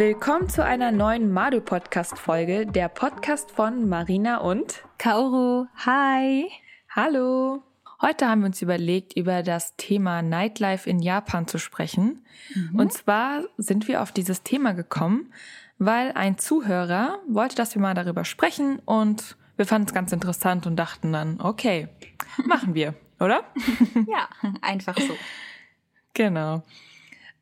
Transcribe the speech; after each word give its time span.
Willkommen 0.00 0.48
zu 0.48 0.64
einer 0.64 0.92
neuen 0.92 1.30
Madu 1.30 1.60
Podcast 1.60 2.18
Folge, 2.18 2.64
der 2.64 2.88
Podcast 2.88 3.50
von 3.50 3.86
Marina 3.86 4.38
und 4.38 4.82
Kaoru. 4.96 5.66
Hi. 5.84 6.50
Hallo. 6.88 7.62
Heute 8.00 8.26
haben 8.26 8.40
wir 8.40 8.46
uns 8.46 8.62
überlegt, 8.62 9.14
über 9.14 9.42
das 9.42 9.76
Thema 9.76 10.22
Nightlife 10.22 10.88
in 10.88 11.00
Japan 11.00 11.46
zu 11.46 11.58
sprechen. 11.58 12.24
Mhm. 12.54 12.80
Und 12.80 12.94
zwar 12.94 13.42
sind 13.58 13.88
wir 13.88 14.00
auf 14.00 14.10
dieses 14.10 14.42
Thema 14.42 14.72
gekommen, 14.72 15.34
weil 15.76 16.12
ein 16.12 16.38
Zuhörer 16.38 17.18
wollte, 17.28 17.56
dass 17.56 17.74
wir 17.74 17.82
mal 17.82 17.92
darüber 17.92 18.24
sprechen 18.24 18.78
und 18.86 19.36
wir 19.58 19.66
fanden 19.66 19.88
es 19.88 19.92
ganz 19.92 20.12
interessant 20.12 20.66
und 20.66 20.76
dachten 20.76 21.12
dann, 21.12 21.42
okay, 21.42 21.88
machen 22.46 22.72
wir, 22.72 22.94
oder? 23.18 23.44
ja, 24.08 24.30
einfach 24.62 24.96
so. 24.96 25.14
Genau. 26.14 26.62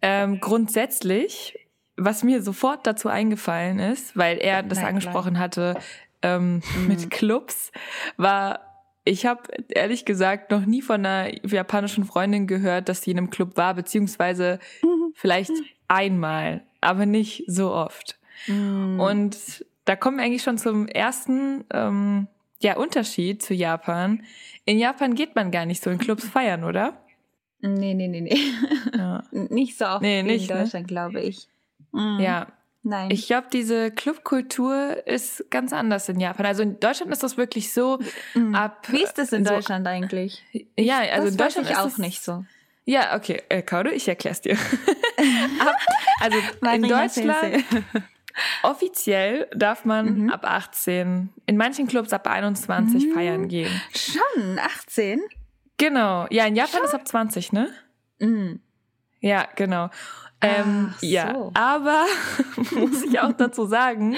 Ähm, 0.03 0.41
grundsätzlich, 0.41 1.57
was 1.99 2.23
mir 2.23 2.43
sofort 2.43 2.87
dazu 2.87 3.09
eingefallen 3.09 3.79
ist, 3.79 4.17
weil 4.17 4.39
er 4.39 4.63
das 4.63 4.79
Nein, 4.79 4.89
angesprochen 4.89 5.35
klar. 5.35 5.45
hatte 5.45 5.75
ähm, 6.23 6.63
mhm. 6.77 6.89
mit 6.89 7.11
Clubs, 7.11 7.73
war, 8.17 8.61
ich 9.05 9.27
habe 9.27 9.43
ehrlich 9.69 10.05
gesagt 10.05 10.51
noch 10.51 10.65
nie 10.65 10.81
von 10.81 11.05
einer 11.05 11.33
japanischen 11.47 12.05
Freundin 12.05 12.47
gehört, 12.47 12.89
dass 12.89 13.03
sie 13.03 13.11
in 13.11 13.19
einem 13.19 13.31
Club 13.31 13.57
war, 13.57 13.75
beziehungsweise 13.75 14.59
mhm. 14.83 15.13
vielleicht 15.15 15.53
einmal, 15.89 16.63
aber 16.81 17.07
nicht 17.07 17.45
so 17.47 17.73
oft. 17.73 18.19
Mhm. 18.47 19.01
Und 19.01 19.65
da 19.85 19.97
kommen 19.97 20.19
wir 20.19 20.25
eigentlich 20.25 20.43
schon 20.43 20.59
zum 20.59 20.87
ersten 20.87 21.65
ähm, 21.73 22.29
ja, 22.61 22.77
Unterschied 22.77 23.43
zu 23.43 23.55
Japan. 23.55 24.23
In 24.65 24.79
Japan 24.79 25.15
geht 25.15 25.35
man 25.35 25.51
gar 25.51 25.67
nicht 25.67 25.83
so 25.83 25.91
in 25.91 25.99
Clubs 25.99 26.29
feiern, 26.29 26.65
oder? 26.65 26.99
Nee, 27.61 27.95
nee, 27.95 28.07
nee, 28.07 28.21
nee. 28.21 28.39
Ja. 28.97 29.25
nicht 29.33 29.79
so 29.79 29.87
oft 29.87 30.03
nee, 30.03 30.23
nicht, 30.23 30.49
in 30.49 30.57
ne? 30.57 30.63
Deutschland, 30.63 30.87
ne? 30.87 30.89
glaube 30.89 31.21
ich. 31.21 31.49
Mhm. 31.93 32.21
Ja. 32.21 32.47
Nein. 32.85 33.11
Ich 33.11 33.27
glaube, 33.27 33.49
diese 33.53 33.91
Clubkultur 33.91 35.07
ist 35.07 35.51
ganz 35.51 35.73
anders 35.73 36.09
in 36.09 36.21
Japan. 36.21 36.47
Also 36.47 36.63
in 36.63 36.81
Deutschland 36.81 37.13
ist 37.13 37.23
das 37.23 37.37
wirklich 37.37 37.73
so 37.73 37.99
mhm. 38.35 38.55
ab. 38.55 38.87
Wie 38.89 39.03
ist 39.03 39.19
das 39.19 39.33
in 39.33 39.45
so, 39.45 39.55
Deutschland 39.55 39.87
eigentlich? 39.87 40.45
Ja, 40.79 41.01
also 41.01 41.25
das 41.25 41.33
in 41.33 41.37
Deutschland 41.37 41.67
ich 41.67 41.73
ist 41.73 41.79
auch 41.79 41.99
nicht 41.99 42.23
so. 42.23 42.45
Ja, 42.85 43.17
okay, 43.17 43.43
äh, 43.51 43.61
Kaudo, 43.61 43.91
ich 43.91 44.09
erklär's 44.09 44.41
dir. 44.41 44.55
ab, 45.61 45.77
also 46.21 46.39
in 46.73 46.83
Deutschland 46.85 47.65
offiziell 48.63 49.49
darf 49.55 49.85
man 49.85 50.23
mhm. 50.23 50.31
ab 50.31 50.45
18, 50.45 51.31
in 51.47 51.57
manchen 51.57 51.87
Clubs 51.87 52.13
ab 52.13 52.27
21 52.27 53.07
mhm. 53.07 53.13
feiern 53.13 53.49
gehen. 53.49 53.71
Schon 53.95 54.59
18? 54.59 55.21
Genau. 55.77 56.27
Ja, 56.31 56.47
in 56.47 56.57
Japan 56.57 56.81
Schon? 56.81 56.85
ist 56.85 56.95
ab 56.95 57.07
20, 57.07 57.53
ne? 57.53 57.69
Mhm. 58.19 58.61
Ja, 59.21 59.49
genau. 59.55 59.91
Ähm, 60.41 60.95
so. 61.01 61.07
Ja, 61.07 61.51
aber 61.55 62.05
muss 62.77 63.03
ich 63.03 63.19
auch 63.19 63.33
dazu 63.33 63.67
sagen, 63.67 64.15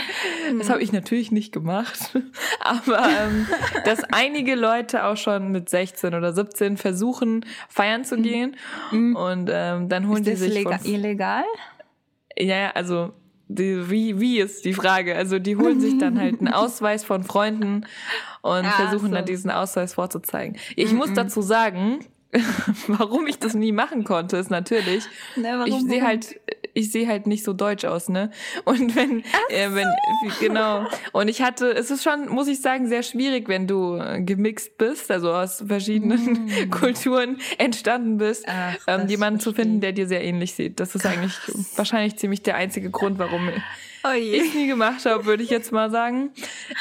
das 0.58 0.68
habe 0.68 0.82
ich 0.82 0.92
natürlich 0.92 1.32
nicht 1.32 1.50
gemacht, 1.50 2.14
aber 2.60 3.08
ähm, 3.08 3.46
dass 3.86 4.04
einige 4.04 4.54
Leute 4.54 5.04
auch 5.06 5.16
schon 5.16 5.50
mit 5.50 5.70
16 5.70 6.14
oder 6.14 6.34
17 6.34 6.76
versuchen, 6.76 7.46
feiern 7.70 8.04
zu 8.04 8.18
mhm. 8.18 8.22
gehen 8.22 8.56
mhm. 8.90 9.16
und 9.16 9.50
ähm, 9.50 9.88
dann 9.88 10.08
holen 10.08 10.18
ist 10.18 10.28
die 10.28 10.36
sich 10.36 10.54
legal, 10.54 10.80
illegal? 10.84 11.44
Ja, 12.38 12.70
also 12.72 13.12
die, 13.48 13.90
wie, 13.90 14.20
wie 14.20 14.40
ist 14.40 14.64
die 14.66 14.74
Frage? 14.74 15.16
Also 15.16 15.38
die 15.38 15.56
holen 15.56 15.80
sich 15.80 15.96
dann 15.98 16.20
halt 16.20 16.40
einen 16.40 16.48
Ausweis 16.52 17.02
von 17.02 17.24
Freunden 17.24 17.86
und 18.42 18.64
ah, 18.64 18.70
versuchen 18.70 19.08
so. 19.08 19.14
dann 19.14 19.24
diesen 19.24 19.50
Ausweis 19.50 19.94
vorzuzeigen. 19.94 20.56
Ich 20.76 20.90
-mm. 20.90 20.94
muss 20.94 21.12
dazu 21.14 21.42
sagen, 21.42 22.00
warum 22.86 23.26
ich 23.26 23.38
das 23.38 23.54
nie 23.54 23.72
machen 23.72 24.04
konnte, 24.04 24.36
ist 24.36 24.50
natürlich, 24.50 25.04
Na, 25.36 25.66
ich 25.66 25.80
sehe 25.80 26.02
halt, 26.06 26.40
ich 26.74 26.92
sehe 26.92 27.08
halt 27.08 27.26
nicht 27.26 27.44
so 27.44 27.52
deutsch 27.52 27.84
aus, 27.84 28.08
ne? 28.08 28.30
Und 28.64 28.94
wenn, 28.94 29.20
äh, 29.48 29.70
wenn, 29.70 29.88
genau. 30.38 30.86
Und 31.12 31.28
ich 31.28 31.42
hatte, 31.42 31.72
es 31.72 31.90
ist 31.90 32.04
schon, 32.04 32.28
muss 32.28 32.46
ich 32.46 32.60
sagen, 32.60 32.88
sehr 32.88 33.02
schwierig, 33.02 33.48
wenn 33.48 33.66
du 33.66 33.96
äh, 33.96 34.20
gemixt 34.20 34.78
bist, 34.78 35.10
also 35.10 35.32
aus 35.32 35.64
verschiedenen 35.66 36.46
mm. 36.46 36.70
Kulturen 36.70 37.38
entstanden 37.58 38.18
bist, 38.18 38.44
Ach, 38.46 38.76
ähm, 38.86 39.08
jemanden 39.08 39.40
zu 39.40 39.52
finden, 39.52 39.80
der 39.80 39.92
dir 39.92 40.06
sehr 40.06 40.22
ähnlich 40.22 40.54
sieht. 40.54 40.78
Das 40.78 40.94
ist 40.94 41.06
eigentlich 41.06 41.34
wahrscheinlich 41.76 42.16
ziemlich 42.16 42.42
der 42.42 42.54
einzige 42.54 42.90
Grund, 42.90 43.18
warum 43.18 43.50
oh 44.04 44.12
ich 44.12 44.40
es 44.40 44.54
nie 44.54 44.66
gemacht 44.68 45.04
habe, 45.04 45.24
würde 45.24 45.42
ich 45.42 45.50
jetzt 45.50 45.72
mal 45.72 45.90
sagen. 45.90 46.30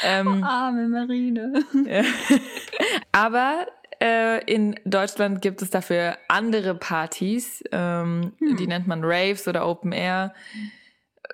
Ähm, 0.04 0.42
oh, 0.42 0.46
arme 0.46 0.88
Marine. 0.88 1.64
Aber 3.12 3.66
äh, 4.00 4.42
in 4.44 4.76
Deutschland 4.84 5.42
gibt 5.42 5.62
es 5.62 5.70
dafür 5.70 6.16
andere 6.28 6.74
Partys, 6.74 7.62
ähm, 7.70 8.32
hm. 8.38 8.56
die 8.56 8.66
nennt 8.66 8.86
man 8.86 9.04
Raves 9.04 9.46
oder 9.46 9.66
Open 9.66 9.92
Air. 9.92 10.32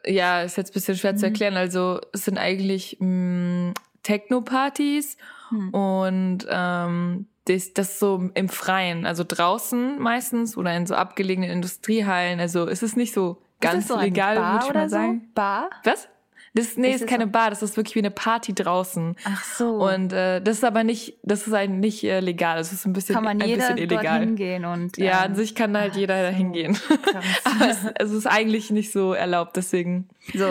Ja, 0.04 0.42
ist 0.42 0.56
jetzt 0.56 0.70
ein 0.70 0.74
bisschen 0.74 0.96
schwer 0.96 1.12
hm. 1.12 1.18
zu 1.18 1.26
erklären. 1.26 1.56
Also 1.56 2.00
es 2.12 2.24
sind 2.24 2.38
eigentlich 2.38 2.96
mm, 3.00 3.70
Techno-Partys 4.02 5.16
hm. 5.48 5.70
und 5.70 6.46
ähm, 6.48 7.26
das, 7.46 7.72
das 7.72 7.98
so 8.00 8.30
im 8.34 8.48
Freien, 8.48 9.06
also 9.06 9.24
draußen 9.26 10.00
meistens 10.00 10.56
oder 10.56 10.76
in 10.76 10.86
so 10.86 10.94
abgelegenen 10.96 11.50
Industriehallen. 11.50 12.40
Also 12.40 12.68
es 12.68 12.82
ist 12.82 12.96
nicht 12.96 13.14
so 13.14 13.40
ganz 13.60 13.88
so 13.88 13.98
legal, 13.98 14.36
würde 14.36 14.66
ich 14.66 14.74
mal 14.74 14.88
sagen. 14.88 15.22
So? 15.24 15.34
Bar? 15.34 15.70
Was? 15.84 16.08
Das, 16.56 16.78
nee, 16.78 16.90
ist, 16.92 17.02
ist 17.02 17.06
keine? 17.06 17.26
Bar, 17.26 17.50
das 17.50 17.62
ist 17.62 17.76
wirklich 17.76 17.96
wie 17.96 18.00
eine 18.00 18.10
Party 18.10 18.54
draußen. 18.54 19.14
Ach 19.24 19.44
so. 19.44 19.86
Und 19.86 20.14
äh, 20.14 20.40
das 20.40 20.56
ist 20.56 20.64
aber 20.64 20.84
nicht, 20.84 21.18
das 21.22 21.46
ist 21.46 21.52
halt 21.52 21.70
nicht 21.70 22.02
äh, 22.02 22.20
legal. 22.20 22.56
Das 22.56 22.72
ist 22.72 22.86
ein 22.86 22.94
bisschen, 22.94 23.14
kann 23.14 23.24
man 23.24 23.42
ein 23.42 23.46
jeder 23.46 23.68
bisschen 23.68 23.76
illegal. 23.76 24.20
hingehen 24.20 24.64
und 24.64 24.96
ja, 24.96 25.20
an 25.20 25.32
ähm, 25.32 25.36
sich 25.36 25.54
kann 25.54 25.76
halt 25.76 25.96
jeder 25.96 26.16
so. 26.16 26.30
da 26.30 26.36
hingehen. 26.36 26.78
aber 27.44 27.68
es, 27.68 27.78
es, 27.96 28.10
ist 28.10 28.26
eigentlich 28.26 28.70
nicht 28.70 28.90
so 28.90 29.12
erlaubt, 29.12 29.54
deswegen. 29.56 30.08
So 30.32 30.46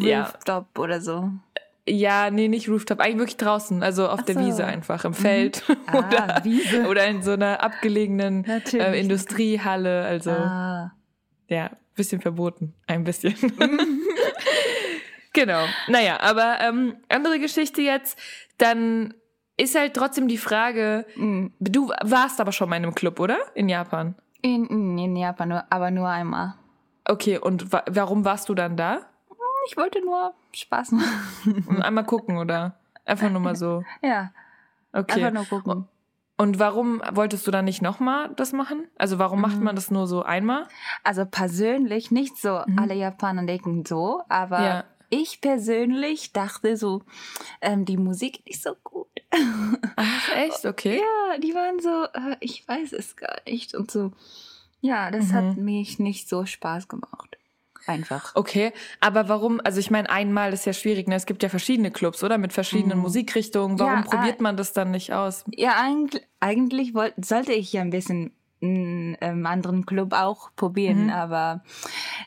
Rooftop 0.00 0.66
ja. 0.76 0.82
oder 0.82 1.02
so. 1.02 1.30
Ja, 1.86 2.30
nee, 2.30 2.48
nicht 2.48 2.68
Rooftop, 2.70 3.00
eigentlich 3.00 3.18
wirklich 3.18 3.36
draußen, 3.36 3.82
also 3.82 4.08
auf 4.08 4.20
Ach 4.20 4.24
der 4.24 4.36
so. 4.36 4.40
Wiese 4.40 4.64
einfach, 4.64 5.04
im 5.04 5.10
mhm. 5.10 5.14
Feld 5.14 5.62
ah, 5.86 5.98
oder, 5.98 6.40
Wiese. 6.42 6.86
oder 6.86 7.06
in 7.06 7.20
so 7.20 7.32
einer 7.32 7.62
abgelegenen 7.62 8.46
äh, 8.46 8.98
Industriehalle. 8.98 10.04
Also 10.04 10.30
ah. 10.30 10.92
ja, 11.48 11.70
bisschen 11.96 12.22
verboten, 12.22 12.72
ein 12.86 13.04
bisschen. 13.04 13.34
Genau. 15.32 15.64
Naja, 15.88 16.20
aber 16.20 16.58
ähm, 16.60 16.96
andere 17.08 17.38
Geschichte 17.38 17.82
jetzt, 17.82 18.18
dann 18.58 19.14
ist 19.56 19.76
halt 19.76 19.94
trotzdem 19.94 20.26
die 20.26 20.38
Frage, 20.38 21.06
mhm. 21.16 21.52
du 21.60 21.90
warst 22.02 22.40
aber 22.40 22.52
schon 22.52 22.68
mal 22.68 22.76
in 22.76 22.84
einem 22.84 22.94
Club, 22.94 23.20
oder? 23.20 23.38
In 23.54 23.68
Japan? 23.68 24.14
In, 24.42 24.66
in 24.98 25.16
Japan, 25.16 25.48
nur, 25.50 25.64
aber 25.70 25.90
nur 25.90 26.08
einmal. 26.08 26.54
Okay, 27.04 27.38
und 27.38 27.72
wa 27.72 27.82
warum 27.90 28.24
warst 28.24 28.48
du 28.48 28.54
dann 28.54 28.76
da? 28.76 29.00
Ich 29.68 29.76
wollte 29.76 30.00
nur 30.02 30.32
Spaß 30.52 30.92
machen. 30.92 31.64
Und 31.68 31.82
einmal 31.82 32.04
gucken, 32.04 32.38
oder? 32.38 32.76
Einfach 33.04 33.30
nur 33.30 33.40
mal 33.40 33.56
so. 33.56 33.84
Ja. 34.02 34.32
Okay. 34.92 35.22
Einfach 35.22 35.32
nur 35.32 35.44
gucken. 35.44 35.88
Und 36.36 36.58
warum 36.58 37.02
wolltest 37.12 37.46
du 37.46 37.50
dann 37.50 37.66
nicht 37.66 37.82
nochmal 37.82 38.30
das 38.34 38.52
machen? 38.52 38.88
Also 38.96 39.18
warum 39.18 39.40
macht 39.40 39.58
mhm. 39.58 39.64
man 39.64 39.76
das 39.76 39.90
nur 39.90 40.06
so 40.06 40.22
einmal? 40.22 40.66
Also 41.04 41.26
persönlich 41.26 42.10
nicht 42.10 42.38
so, 42.38 42.62
mhm. 42.66 42.78
alle 42.78 42.94
Japaner 42.94 43.44
denken 43.44 43.84
so, 43.84 44.22
aber 44.28 44.62
ja 44.62 44.84
ich 45.10 45.40
persönlich 45.40 46.32
dachte 46.32 46.76
so, 46.76 47.02
ähm, 47.60 47.84
die 47.84 47.96
Musik 47.96 48.40
ist 48.46 48.62
so 48.62 48.74
gut. 48.82 49.08
Ach, 49.96 50.36
echt? 50.36 50.64
Okay. 50.64 50.98
Ja, 50.98 51.38
die 51.38 51.54
waren 51.54 51.80
so, 51.80 52.04
äh, 52.14 52.36
ich 52.40 52.66
weiß 52.66 52.92
es 52.92 53.16
gar 53.16 53.36
nicht. 53.46 53.74
Und 53.74 53.90
so, 53.90 54.12
ja, 54.80 55.10
das 55.10 55.28
mhm. 55.28 55.32
hat 55.34 55.56
mich 55.56 55.98
nicht 55.98 56.28
so 56.28 56.46
Spaß 56.46 56.88
gemacht. 56.88 57.36
Einfach. 57.86 58.36
Okay, 58.36 58.72
aber 59.00 59.28
warum, 59.28 59.60
also 59.64 59.80
ich 59.80 59.90
meine, 59.90 60.10
einmal 60.10 60.52
ist 60.52 60.66
ja 60.66 60.72
schwierig, 60.72 61.08
ne? 61.08 61.14
Es 61.16 61.26
gibt 61.26 61.42
ja 61.42 61.48
verschiedene 61.48 61.90
Clubs, 61.90 62.22
oder? 62.22 62.38
Mit 62.38 62.52
verschiedenen 62.52 62.98
mhm. 62.98 63.04
Musikrichtungen. 63.04 63.78
Warum 63.78 64.02
ja, 64.02 64.02
probiert 64.02 64.40
man 64.40 64.56
das 64.56 64.72
dann 64.72 64.90
nicht 64.90 65.12
aus? 65.12 65.44
Ja, 65.48 65.76
eigentlich, 65.80 66.22
eigentlich 66.40 66.94
wollt, 66.94 67.14
sollte 67.24 67.52
ich 67.52 67.72
ja 67.72 67.80
ein 67.80 67.90
bisschen 67.90 68.32
einen 68.62 69.16
ähm, 69.20 69.46
anderen 69.46 69.86
Club 69.86 70.12
auch 70.12 70.50
probieren, 70.54 71.04
mhm. 71.04 71.10
aber 71.10 71.62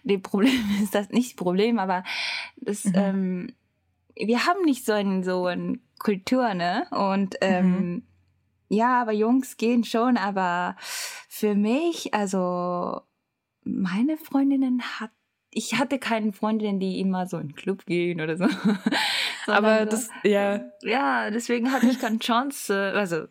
das 0.03 0.21
Problem 0.21 0.61
ist 0.83 0.95
das 0.95 1.09
nicht 1.09 1.31
das 1.31 1.35
Problem, 1.35 1.79
aber 1.79 2.03
das, 2.57 2.85
mhm. 2.85 2.93
ähm, 2.95 3.53
wir 4.15 4.45
haben 4.45 4.63
nicht 4.63 4.85
so 4.85 4.93
ein 4.93 5.23
so 5.23 5.45
ein 5.47 5.81
Kultur, 5.99 6.53
ne? 6.53 6.85
Und 6.91 7.35
ähm, 7.41 7.65
mhm. 7.67 8.03
ja, 8.69 9.01
aber 9.01 9.11
Jungs 9.11 9.57
gehen 9.57 9.83
schon, 9.83 10.17
aber 10.17 10.75
für 11.29 11.55
mich, 11.55 12.13
also 12.13 13.01
meine 13.63 14.17
Freundinnen 14.17 14.81
hat 14.99 15.11
ich 15.55 15.77
hatte 15.77 15.99
keine 15.99 16.33
Freundinnen, 16.33 16.79
die 16.79 16.99
immer 16.99 17.27
so 17.27 17.37
in 17.37 17.49
den 17.49 17.55
Club 17.55 17.85
gehen 17.85 18.21
oder 18.21 18.37
so. 18.37 18.45
aber 19.47 19.85
das, 19.85 20.09
ja. 20.23 20.61
Ja, 20.81 21.29
deswegen 21.29 21.71
hatte 21.71 21.87
ich 21.87 21.99
keine 21.99 22.19
Chance, 22.19 22.91
also 22.95 23.27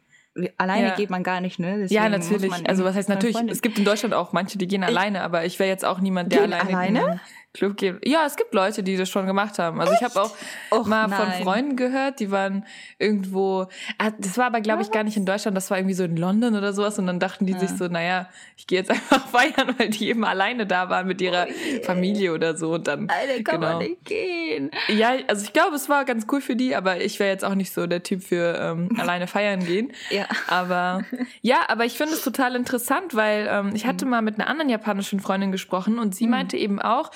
alleine 0.56 0.88
ja. 0.88 0.94
geht 0.94 1.10
man 1.10 1.22
gar 1.22 1.40
nicht, 1.40 1.58
ne? 1.58 1.78
Deswegen 1.78 2.02
ja, 2.02 2.08
natürlich. 2.08 2.52
Also 2.68 2.84
was 2.84 2.94
heißt 2.94 3.08
natürlich, 3.08 3.36
es 3.48 3.62
gibt 3.62 3.78
in 3.78 3.84
Deutschland 3.84 4.14
auch 4.14 4.32
manche, 4.32 4.58
die 4.58 4.66
gehen 4.66 4.84
alleine, 4.84 5.22
aber 5.22 5.44
ich 5.44 5.58
wäre 5.58 5.68
jetzt 5.68 5.84
auch 5.84 6.00
niemand, 6.00 6.32
der 6.32 6.42
alleine. 6.42 6.70
Alleine? 6.70 7.20
Club 7.54 7.76
gehen. 7.76 8.00
Ja, 8.02 8.24
es 8.24 8.36
gibt 8.36 8.54
Leute, 8.54 8.82
die 8.82 8.96
das 8.96 9.10
schon 9.10 9.26
gemacht 9.26 9.58
haben. 9.58 9.78
Also 9.78 9.92
Echt? 9.92 10.00
ich 10.00 10.08
habe 10.08 10.22
auch 10.22 10.34
Och, 10.70 10.86
mal 10.86 11.06
nein. 11.06 11.20
von 11.20 11.44
Freunden 11.44 11.76
gehört, 11.76 12.18
die 12.18 12.30
waren 12.30 12.64
irgendwo. 12.98 13.66
Ah, 13.98 14.10
das 14.18 14.38
war 14.38 14.46
aber, 14.46 14.62
glaube 14.62 14.80
ich, 14.80 14.90
gar 14.90 15.04
nicht 15.04 15.18
in 15.18 15.26
Deutschland. 15.26 15.54
Das 15.54 15.70
war 15.70 15.76
irgendwie 15.76 15.94
so 15.94 16.04
in 16.04 16.16
London 16.16 16.56
oder 16.56 16.72
sowas. 16.72 16.98
Und 16.98 17.06
dann 17.06 17.20
dachten 17.20 17.44
die 17.44 17.52
ja. 17.52 17.58
sich 17.58 17.68
so, 17.70 17.88
naja, 17.88 18.30
ich 18.56 18.66
gehe 18.66 18.78
jetzt 18.78 18.90
einfach 18.90 19.28
feiern, 19.28 19.74
weil 19.76 19.90
die 19.90 20.08
eben 20.08 20.24
alleine 20.24 20.66
da 20.66 20.88
waren 20.88 21.06
mit 21.06 21.20
ihrer 21.20 21.46
oh 21.46 21.82
Familie 21.82 22.32
oder 22.32 22.56
so. 22.56 22.72
Und 22.72 22.88
dann 22.88 23.10
Alter, 23.10 23.42
kann 23.42 23.60
genau. 23.60 23.72
man 23.74 23.78
nicht 23.86 24.04
gehen. 24.06 24.70
Ja, 24.88 25.12
also 25.28 25.44
ich 25.44 25.52
glaube, 25.52 25.76
es 25.76 25.90
war 25.90 26.06
ganz 26.06 26.26
cool 26.32 26.40
für 26.40 26.56
die, 26.56 26.74
aber 26.74 27.02
ich 27.02 27.20
wäre 27.20 27.30
jetzt 27.30 27.44
auch 27.44 27.54
nicht 27.54 27.74
so 27.74 27.86
der 27.86 28.02
Typ 28.02 28.22
für 28.22 28.58
ähm, 28.58 28.88
alleine 28.98 29.26
feiern 29.26 29.62
gehen. 29.62 29.92
Ja. 30.08 30.26
Aber 30.46 31.04
ja, 31.42 31.68
aber 31.68 31.84
ich 31.84 31.98
finde 31.98 32.14
es 32.14 32.22
total 32.22 32.56
interessant, 32.56 33.14
weil 33.14 33.46
ähm, 33.50 33.72
ich 33.74 33.84
hatte 33.84 34.06
mhm. 34.06 34.10
mal 34.10 34.22
mit 34.22 34.36
einer 34.36 34.48
anderen 34.48 34.70
japanischen 34.70 35.20
Freundin 35.20 35.52
gesprochen 35.52 35.98
und 35.98 36.14
sie 36.14 36.24
mhm. 36.24 36.30
meinte 36.30 36.56
eben 36.56 36.80
auch, 36.80 37.10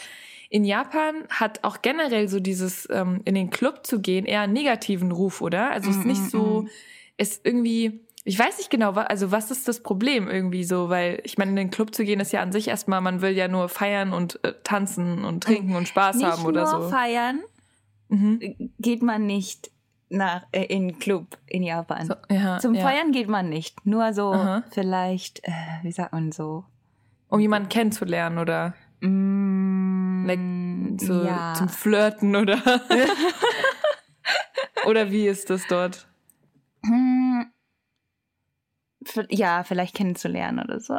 in 0.49 0.65
Japan 0.65 1.25
hat 1.29 1.65
auch 1.65 1.83
generell 1.83 2.29
so 2.29 2.41
dieses 2.41 2.89
ähm, 2.91 3.21
in 3.25 3.35
den 3.35 3.51
Club 3.51 3.87
zu 3.87 4.01
gehen 4.01 4.25
eher 4.25 4.43
einen 4.43 4.53
negativen 4.53 5.11
Ruf, 5.11 5.41
oder? 5.41 5.71
Also 5.71 5.91
es 5.91 5.97
ist 5.97 6.07
nicht 6.07 6.31
so, 6.31 6.67
ist 7.17 7.45
irgendwie, 7.45 8.01
ich 8.25 8.39
weiß 8.39 8.59
nicht 8.59 8.71
genau, 8.71 8.93
also 8.93 9.33
was 9.33 9.51
ist 9.51 9.67
das 9.67 9.83
Problem 9.83 10.29
irgendwie 10.29 10.65
so, 10.65 10.89
weil 10.89 11.21
ich 11.25 11.37
meine, 11.39 11.51
in 11.51 11.57
den 11.57 11.71
Club 11.71 11.95
zu 11.95 12.05
gehen 12.05 12.21
ist 12.21 12.33
ja 12.33 12.43
an 12.43 12.53
sich 12.53 12.69
erstmal, 12.69 13.01
man 13.01 13.23
will 13.23 13.33
ja 13.33 13.49
nur 13.49 13.69
feiern 13.69 14.13
und 14.13 14.43
äh, 14.45 14.55
tanzen 14.63 15.25
und 15.25 15.43
trinken 15.43 15.75
und 15.75 15.89
Spaß 15.89 16.17
nicht 16.17 16.27
haben 16.27 16.45
oder 16.45 16.63
nur 16.63 16.83
so. 16.83 16.89
feiern 16.89 17.41
mhm. 18.09 18.73
geht 18.79 19.03
man 19.03 19.27
nicht 19.27 19.71
nach 20.09 20.43
äh, 20.53 20.65
in 20.65 20.99
Club 21.01 21.39
in 21.47 21.65
Japan. 21.65 22.07
So, 22.07 22.15
ja, 22.31 22.59
Zum 22.59 22.75
ja. 22.75 22.83
Feiern 22.83 23.11
geht 23.11 23.29
man 23.29 23.49
nicht, 23.49 23.85
nur 23.85 24.13
so 24.13 24.33
Aha. 24.33 24.63
vielleicht, 24.71 25.41
äh, 25.43 25.53
wie 25.83 25.91
sagt 25.91 26.13
man 26.13 26.31
so, 26.31 26.65
um 27.29 27.41
jemanden 27.41 27.69
kennenzulernen 27.69 28.39
oder 28.39 28.75
mm, 29.01 30.27
like, 30.27 30.41
so, 31.01 31.25
ja. 31.25 31.55
zum 31.55 31.69
Flirten 31.69 32.37
oder 32.37 32.63
oder 34.87 35.11
wie 35.11 35.27
ist 35.27 35.51
das 35.51 35.67
dort? 35.69 36.07
Hm, 36.85 37.51
ja, 39.29 39.65
vielleicht 39.65 39.95
kennenzulernen 39.95 40.61
oder 40.61 40.81
so. 40.81 40.99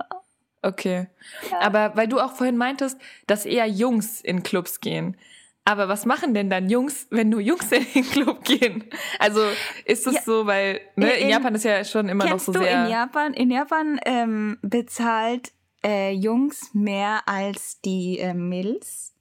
Okay. 0.61 1.07
Ja. 1.51 1.61
Aber 1.61 1.95
weil 1.95 2.07
du 2.07 2.19
auch 2.19 2.33
vorhin 2.33 2.57
meintest, 2.57 2.99
dass 3.27 3.45
eher 3.45 3.67
Jungs 3.67 4.21
in 4.21 4.43
Clubs 4.43 4.79
gehen. 4.79 5.17
Aber 5.65 5.89
was 5.89 6.05
machen 6.05 6.33
denn 6.33 6.49
dann 6.49 6.69
Jungs, 6.69 7.07
wenn 7.09 7.29
nur 7.29 7.41
Jungs 7.41 7.71
in 7.71 7.85
den 7.93 8.09
Club 8.09 8.43
gehen? 8.45 8.85
Also 9.19 9.41
ist 9.85 10.07
es 10.07 10.15
ja, 10.15 10.21
so, 10.21 10.45
weil 10.45 10.79
ne, 10.95 11.11
in, 11.11 11.23
in, 11.23 11.29
Japan 11.29 11.55
ist 11.55 11.65
ja 11.65 11.83
schon 11.83 12.07
immer 12.07 12.25
noch 12.25 12.39
so 12.39 12.53
du 12.53 12.59
sehr. 12.59 12.85
In 12.85 12.91
Japan, 12.91 13.33
in 13.33 13.51
Japan 13.51 13.99
ähm, 14.05 14.57
bezahlt 14.61 15.51
äh, 15.83 16.11
Jungs 16.11 16.73
mehr 16.73 17.21
als 17.25 17.81
die 17.81 18.19
äh, 18.19 18.33
Mädels. 18.33 19.13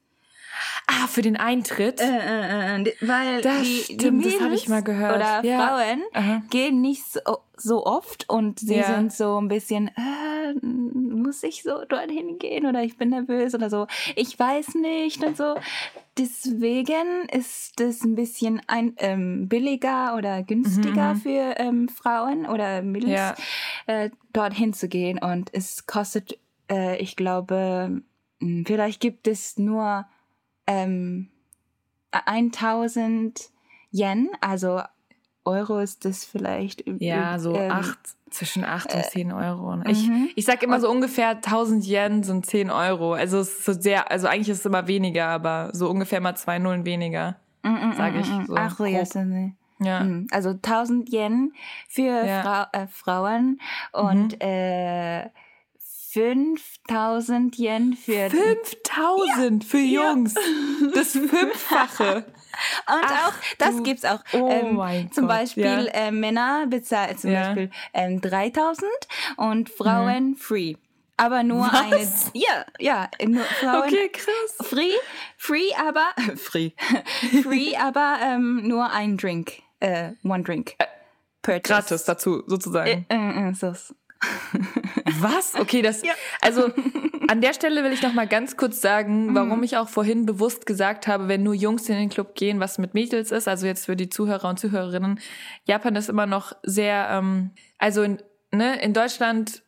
Ah, 0.86 1.06
für 1.06 1.22
den 1.22 1.36
Eintritt? 1.36 2.00
Äh, 2.00 2.04
äh, 2.04 2.82
äh 2.82 2.94
weil 3.00 3.42
das 3.42 3.62
die, 3.62 3.82
stimmt, 3.82 4.02
die 4.02 4.10
Mädels 4.10 4.34
das 4.34 4.42
habe 4.42 4.54
ich 4.54 4.68
mal 4.68 4.82
gehört. 4.82 5.16
oder 5.16 5.44
ja. 5.44 5.66
Frauen 5.66 6.02
Aha. 6.12 6.42
gehen 6.50 6.80
nicht 6.80 7.04
so, 7.04 7.20
so, 7.56 7.84
oft 7.84 8.28
und 8.28 8.60
sie 8.60 8.76
ja. 8.76 8.94
sind 8.94 9.12
so 9.12 9.40
ein 9.40 9.48
bisschen, 9.48 9.88
äh, 9.88 10.54
muss 10.62 11.42
ich 11.42 11.62
so 11.62 11.84
dorthin 11.84 12.38
gehen 12.38 12.66
oder 12.66 12.82
ich 12.82 12.96
bin 12.96 13.10
nervös 13.10 13.54
oder 13.54 13.68
so. 13.68 13.86
Ich 14.14 14.38
weiß 14.38 14.76
nicht 14.76 15.24
und 15.24 15.36
so. 15.36 15.56
Deswegen 16.18 17.28
ist 17.30 17.78
es 17.80 18.02
ein 18.02 18.14
bisschen 18.14 18.62
ein, 18.68 18.94
ähm, 18.98 19.48
billiger 19.48 20.14
oder 20.16 20.42
günstiger 20.42 21.14
mhm. 21.14 21.20
für 21.20 21.54
ähm, 21.58 21.88
Frauen 21.88 22.46
oder 22.46 22.80
Mädels 22.82 23.12
ja. 23.12 23.34
äh, 23.86 24.10
dorthin 24.32 24.72
zu 24.72 24.88
gehen 24.88 25.18
und 25.18 25.52
es 25.52 25.86
kostet 25.86 26.38
äh, 26.70 26.96
ich 26.98 27.16
glaube, 27.16 28.02
hm, 28.40 28.64
vielleicht 28.66 29.00
gibt 29.00 29.28
es 29.28 29.58
nur 29.58 30.06
ähm, 30.66 31.28
1000 32.10 33.50
Yen, 33.92 34.30
also 34.40 34.82
Euro 35.44 35.78
ist 35.78 36.04
das 36.04 36.24
vielleicht. 36.24 36.84
Ja, 36.98 37.38
so 37.38 37.54
ähm, 37.54 37.70
acht, 37.70 37.98
zwischen 38.30 38.64
8 38.64 38.94
und 38.94 39.04
10 39.04 39.30
äh, 39.30 39.32
Euro. 39.32 39.80
Ich, 39.86 40.08
mhm. 40.08 40.28
ich 40.34 40.44
sag 40.44 40.62
immer 40.62 40.80
so 40.80 40.90
ungefähr 40.90 41.30
1000 41.30 41.86
Yen 41.86 42.22
sind 42.22 42.44
10 42.46 42.70
Euro. 42.70 43.14
Also 43.14 43.38
es 43.38 43.50
ist 43.50 43.64
so 43.64 43.72
sehr, 43.72 44.10
also 44.10 44.26
eigentlich 44.26 44.48
ist 44.48 44.60
es 44.60 44.66
immer 44.66 44.88
weniger, 44.88 45.28
aber 45.28 45.70
so 45.72 45.88
ungefähr 45.88 46.20
mal 46.20 46.34
zwei 46.34 46.58
Nullen 46.58 46.84
weniger, 46.84 47.36
mm, 47.62 47.68
mm, 47.68 47.92
sage 47.96 48.18
ich. 48.18 48.26
So 48.46 48.56
Ach 48.56 48.78
ja. 48.80 49.04
Ja. 49.78 50.06
Also 50.30 50.50
1000 50.50 51.12
Yen 51.12 51.52
für 51.88 52.26
ja. 52.26 52.42
Fra 52.42 52.68
äh, 52.72 52.86
Frauen 52.88 53.60
und 53.92 54.32
mhm. 54.32 54.40
äh, 54.40 55.28
5000 56.16 57.58
Yen 57.58 57.92
für 57.92 58.30
5000 58.30 59.64
ja, 59.64 59.68
für 59.68 59.78
Jungs. 59.78 60.34
Ja. 60.34 60.88
Das 60.94 61.12
Fünffache. 61.12 62.16
Und 62.88 63.04
Ach, 63.04 63.28
auch, 63.28 63.32
das 63.58 63.76
du. 63.76 63.82
gibt's 63.82 64.06
auch. 64.06 64.20
Oh 64.32 64.48
ähm, 64.50 65.12
zum 65.12 65.26
Gott, 65.26 65.36
Beispiel 65.36 65.90
ja. 65.92 66.06
äh, 66.06 66.10
Männer 66.10 66.66
bezahlen 66.68 67.18
zum 67.18 67.32
Beispiel 67.32 67.70
ähm, 67.92 68.22
3000 68.22 68.88
und 69.36 69.68
Frauen 69.68 70.30
mhm. 70.30 70.36
free. 70.36 70.74
Aber 71.18 71.42
nur 71.42 71.66
Was? 71.66 71.82
eine. 71.82 72.08
Ja, 72.32 72.64
ja, 72.78 73.10
nur 73.26 73.44
Frauen. 73.44 73.82
Okay, 73.82 74.08
krass. 74.08 74.68
Free, 74.68 74.94
free, 75.36 75.74
aber 75.78 76.06
free, 76.36 76.70
free, 77.42 77.76
aber 77.76 78.20
ähm, 78.22 78.66
nur 78.66 78.90
ein 78.90 79.18
Drink, 79.18 79.60
äh, 79.80 80.12
one 80.24 80.42
Drink. 80.42 80.76
Äh, 81.46 81.60
gratis 81.60 82.04
dazu 82.04 82.42
sozusagen. 82.46 83.04
Äh, 83.10 83.14
äh, 83.14 83.50
äh 83.50 83.52
so. 83.52 83.74
Was? 85.20 85.54
Okay, 85.54 85.82
das. 85.82 86.02
Ja. 86.02 86.12
Also 86.40 86.70
an 87.28 87.40
der 87.40 87.52
Stelle 87.54 87.84
will 87.84 87.92
ich 87.92 88.02
noch 88.02 88.12
mal 88.12 88.26
ganz 88.26 88.56
kurz 88.56 88.80
sagen, 88.80 89.26
mhm. 89.26 89.34
warum 89.34 89.62
ich 89.62 89.76
auch 89.76 89.88
vorhin 89.88 90.26
bewusst 90.26 90.66
gesagt 90.66 91.06
habe, 91.06 91.28
wenn 91.28 91.42
nur 91.42 91.54
Jungs 91.54 91.88
in 91.88 91.96
den 91.96 92.08
Club 92.08 92.34
gehen, 92.34 92.60
was 92.60 92.78
mit 92.78 92.94
Mädels 92.94 93.30
ist. 93.30 93.48
Also 93.48 93.66
jetzt 93.66 93.86
für 93.86 93.96
die 93.96 94.08
Zuhörer 94.08 94.48
und 94.48 94.58
Zuhörerinnen. 94.58 95.20
Japan 95.64 95.96
ist 95.96 96.08
immer 96.08 96.26
noch 96.26 96.52
sehr, 96.62 97.08
ähm, 97.10 97.50
also 97.78 98.02
in, 98.02 98.18
ne, 98.52 98.80
in 98.82 98.92
Deutschland 98.92 99.62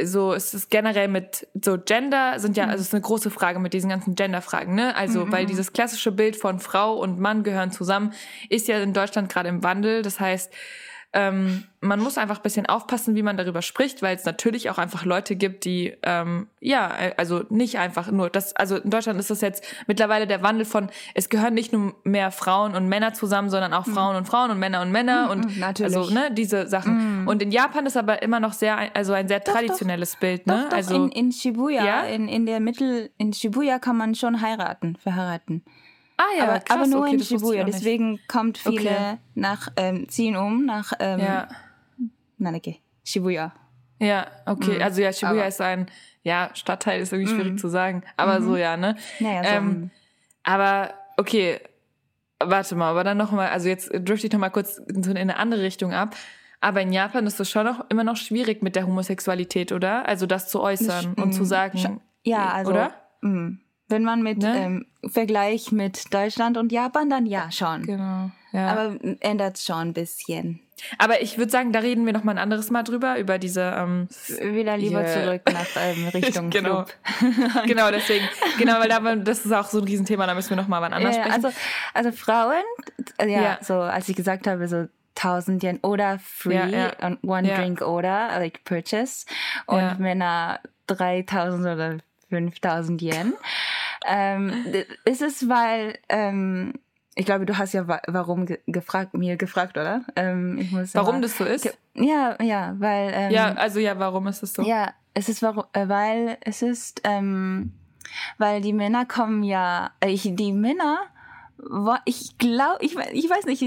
so 0.00 0.32
ist 0.32 0.54
es 0.54 0.68
generell 0.68 1.08
mit 1.08 1.48
so 1.60 1.76
Gender 1.76 2.38
sind 2.38 2.56
ja 2.56 2.66
mhm. 2.66 2.70
also 2.70 2.82
es 2.82 2.88
ist 2.88 2.94
eine 2.94 3.00
große 3.00 3.30
Frage 3.30 3.58
mit 3.58 3.72
diesen 3.72 3.90
ganzen 3.90 4.14
Gender-Fragen 4.14 4.76
ne 4.76 4.94
also 4.94 5.26
mhm. 5.26 5.32
weil 5.32 5.42
mhm. 5.42 5.48
dieses 5.48 5.72
klassische 5.72 6.12
Bild 6.12 6.36
von 6.36 6.60
Frau 6.60 6.96
und 6.96 7.18
Mann 7.18 7.42
gehören 7.42 7.72
zusammen 7.72 8.12
ist 8.48 8.68
ja 8.68 8.80
in 8.80 8.92
Deutschland 8.92 9.28
gerade 9.28 9.48
im 9.48 9.64
Wandel 9.64 10.02
das 10.02 10.20
heißt 10.20 10.52
ähm, 11.14 11.64
man 11.80 12.00
muss 12.00 12.18
einfach 12.18 12.36
ein 12.38 12.42
bisschen 12.42 12.66
aufpassen, 12.66 13.14
wie 13.14 13.22
man 13.22 13.38
darüber 13.38 13.62
spricht, 13.62 14.02
weil 14.02 14.14
es 14.14 14.24
natürlich 14.26 14.68
auch 14.68 14.76
einfach 14.76 15.06
Leute 15.06 15.36
gibt, 15.36 15.64
die 15.64 15.94
ähm, 16.02 16.48
ja, 16.60 16.92
also 17.16 17.44
nicht 17.48 17.78
einfach 17.78 18.10
nur 18.10 18.28
das, 18.28 18.54
also 18.56 18.76
in 18.76 18.90
Deutschland 18.90 19.18
ist 19.18 19.30
das 19.30 19.40
jetzt 19.40 19.64
mittlerweile 19.86 20.26
der 20.26 20.42
Wandel 20.42 20.66
von, 20.66 20.90
es 21.14 21.30
gehören 21.30 21.54
nicht 21.54 21.72
nur 21.72 21.94
mehr 22.04 22.30
Frauen 22.30 22.74
und 22.74 22.88
Männer 22.88 23.14
zusammen, 23.14 23.48
sondern 23.48 23.72
auch 23.72 23.86
mhm. 23.86 23.94
Frauen 23.94 24.16
und 24.16 24.26
Frauen 24.26 24.50
und 24.50 24.58
Männer 24.58 24.82
und 24.82 24.92
Männer 24.92 25.24
mhm, 25.26 25.30
und 25.30 25.58
natürlich. 25.58 25.96
also 25.96 26.12
ne, 26.12 26.30
diese 26.30 26.66
Sachen. 26.66 27.22
Mhm. 27.22 27.28
Und 27.28 27.42
in 27.42 27.52
Japan 27.52 27.86
ist 27.86 27.96
aber 27.96 28.20
immer 28.22 28.40
noch 28.40 28.52
sehr, 28.52 28.94
also 28.94 29.14
ein 29.14 29.28
sehr 29.28 29.40
doch, 29.40 29.54
traditionelles 29.54 30.12
doch. 30.12 30.20
Bild, 30.20 30.46
ne? 30.46 30.66
Doch. 30.68 30.76
Also 30.76 30.94
in, 30.94 31.10
in 31.12 31.32
Shibuya, 31.32 31.84
ja? 31.84 32.02
in, 32.02 32.28
in 32.28 32.44
der 32.44 32.60
Mittel, 32.60 33.10
in 33.16 33.32
Shibuya 33.32 33.78
kann 33.78 33.96
man 33.96 34.14
schon 34.14 34.42
heiraten, 34.42 34.96
verheiraten. 34.96 35.64
Ah 36.18 36.36
ja, 36.36 36.44
aber, 36.44 36.60
krass, 36.60 36.76
aber 36.76 36.86
nur 36.86 37.02
okay, 37.02 37.14
in 37.14 37.22
Shibuya. 37.22 37.64
Deswegen 37.64 38.20
kommt 38.28 38.58
viele 38.58 38.90
okay. 38.90 39.16
nach 39.34 39.68
ähm, 39.76 40.08
ziehen 40.08 40.36
um 40.36 40.66
nach 40.66 40.92
ähm, 40.98 41.20
ja. 41.20 41.48
Nanake, 42.38 42.76
Shibuya. 43.04 43.52
Ja, 44.00 44.26
okay. 44.44 44.76
Mhm. 44.76 44.82
Also 44.82 45.00
ja, 45.00 45.12
Shibuya 45.12 45.40
aber. 45.40 45.48
ist 45.48 45.60
ein 45.60 45.86
ja 46.24 46.50
Stadtteil 46.54 47.00
ist 47.00 47.12
irgendwie 47.12 47.32
schwierig 47.32 47.52
mhm. 47.52 47.58
zu 47.58 47.68
sagen, 47.68 48.02
aber 48.16 48.40
mhm. 48.40 48.44
so 48.44 48.56
ja 48.56 48.76
ne. 48.76 48.96
Naja, 49.20 49.44
so 49.44 49.50
ähm, 49.50 49.90
aber 50.42 50.92
okay, 51.16 51.60
warte 52.40 52.74
mal, 52.74 52.90
aber 52.90 53.04
dann 53.04 53.16
noch 53.16 53.32
mal, 53.32 53.48
also 53.48 53.68
jetzt 53.68 53.90
drifte 53.92 54.26
ich 54.26 54.32
noch 54.32 54.40
mal 54.40 54.50
kurz 54.50 54.78
in 54.78 55.16
eine 55.16 55.36
andere 55.36 55.62
Richtung 55.62 55.92
ab. 55.92 56.16
Aber 56.60 56.80
in 56.80 56.92
Japan 56.92 57.26
ist 57.26 57.38
es 57.38 57.50
schon 57.50 57.64
noch 57.64 57.88
immer 57.88 58.02
noch 58.02 58.16
schwierig 58.16 58.62
mit 58.62 58.74
der 58.74 58.86
Homosexualität, 58.86 59.70
oder? 59.70 60.08
Also 60.08 60.26
das 60.26 60.48
zu 60.48 60.60
äußern 60.60 61.14
und 61.14 61.32
zu 61.32 61.44
sagen. 61.44 62.00
Ja, 62.24 62.48
also. 62.48 62.72
Oder? 62.72 62.94
Mh. 63.20 63.58
Wenn 63.88 64.04
man 64.04 64.22
mit 64.22 64.38
ne? 64.38 64.56
ähm, 64.56 64.86
Vergleich 65.10 65.72
mit 65.72 66.12
Deutschland 66.12 66.56
und 66.56 66.72
Japan, 66.72 67.08
dann 67.08 67.26
ja 67.26 67.50
schon. 67.50 67.82
Genau. 67.82 68.30
Ja. 68.52 68.68
Aber 68.68 68.96
ändert 69.20 69.58
schon 69.58 69.88
ein 69.88 69.92
bisschen. 69.92 70.60
Aber 70.96 71.22
ich 71.22 71.38
würde 71.38 71.50
sagen, 71.50 71.72
da 71.72 71.80
reden 71.80 72.06
wir 72.06 72.12
noch 72.12 72.24
mal 72.24 72.32
ein 72.32 72.38
anderes 72.38 72.70
Mal 72.70 72.82
drüber, 72.82 73.18
über 73.18 73.38
diese... 73.38 73.62
Ähm, 73.76 74.08
Wieder 74.40 74.76
lieber 74.76 75.02
yeah. 75.02 75.22
zurück 75.22 75.42
nach 75.52 75.66
ähm, 75.76 76.08
Richtung 76.14 76.50
genau. 76.50 76.84
genau, 77.66 77.90
deswegen. 77.90 78.28
Genau, 78.58 78.78
weil 78.78 78.88
da, 78.88 79.16
das 79.16 79.44
ist 79.44 79.52
auch 79.52 79.66
so 79.66 79.78
ein 79.78 79.84
Riesenthema, 79.84 80.26
da 80.26 80.34
müssen 80.34 80.50
wir 80.50 80.56
noch 80.56 80.68
mal 80.68 80.80
wann 80.80 80.92
anders 80.92 81.16
ja, 81.16 81.24
sprechen. 81.24 81.44
Also, 81.44 81.58
also 81.94 82.12
Frauen, 82.12 82.62
ja, 83.20 83.26
ja, 83.26 83.58
so 83.60 83.74
als 83.74 84.08
ich 84.08 84.16
gesagt 84.16 84.46
habe, 84.46 84.68
so 84.68 84.86
1000 85.16 85.62
Yen 85.62 85.78
oder 85.82 86.18
free 86.20 86.54
ja, 86.54 86.66
ja. 86.66 86.92
und 87.06 87.22
one 87.24 87.48
drink 87.48 87.82
oder 87.82 88.38
like 88.38 88.62
purchase 88.64 89.26
und 89.66 89.98
Männer 89.98 90.60
3000 90.86 91.60
oder 91.66 91.98
5000 92.28 93.02
Yen. 93.02 93.34
ähm, 94.06 94.52
ist 95.04 95.22
es, 95.22 95.48
weil, 95.48 95.98
ähm, 96.08 96.74
ich 97.14 97.26
glaube, 97.26 97.46
du 97.46 97.58
hast 97.58 97.72
ja 97.72 97.86
warum 98.06 98.46
ge 98.46 98.60
gefragt, 98.66 99.14
mir 99.14 99.36
gefragt, 99.36 99.76
oder? 99.76 100.02
Ähm, 100.14 100.58
ich 100.58 100.70
muss 100.70 100.94
warum 100.94 101.16
mal, 101.16 101.22
das 101.22 101.36
so 101.36 101.44
ist? 101.44 101.76
Ja, 101.94 102.36
ja, 102.40 102.76
weil. 102.78 103.10
Ähm, 103.12 103.32
ja, 103.32 103.54
also 103.54 103.80
ja, 103.80 103.98
warum 103.98 104.28
ist 104.28 104.42
es 104.42 104.52
so? 104.54 104.62
Ja, 104.62 104.92
es 105.14 105.28
ist, 105.28 105.42
warum, 105.42 105.64
äh, 105.72 105.88
weil 105.88 106.36
es 106.42 106.62
ist, 106.62 107.00
ähm, 107.04 107.72
Weil 108.38 108.60
die 108.60 108.72
Männer 108.72 109.04
kommen 109.04 109.42
ja, 109.42 109.90
ich, 110.04 110.22
die 110.34 110.52
Männer, 110.52 110.98
ich 112.04 112.38
glaube, 112.38 112.78
ich, 112.84 112.96
ich 113.12 113.28
weiß 113.28 113.46
nicht, 113.46 113.62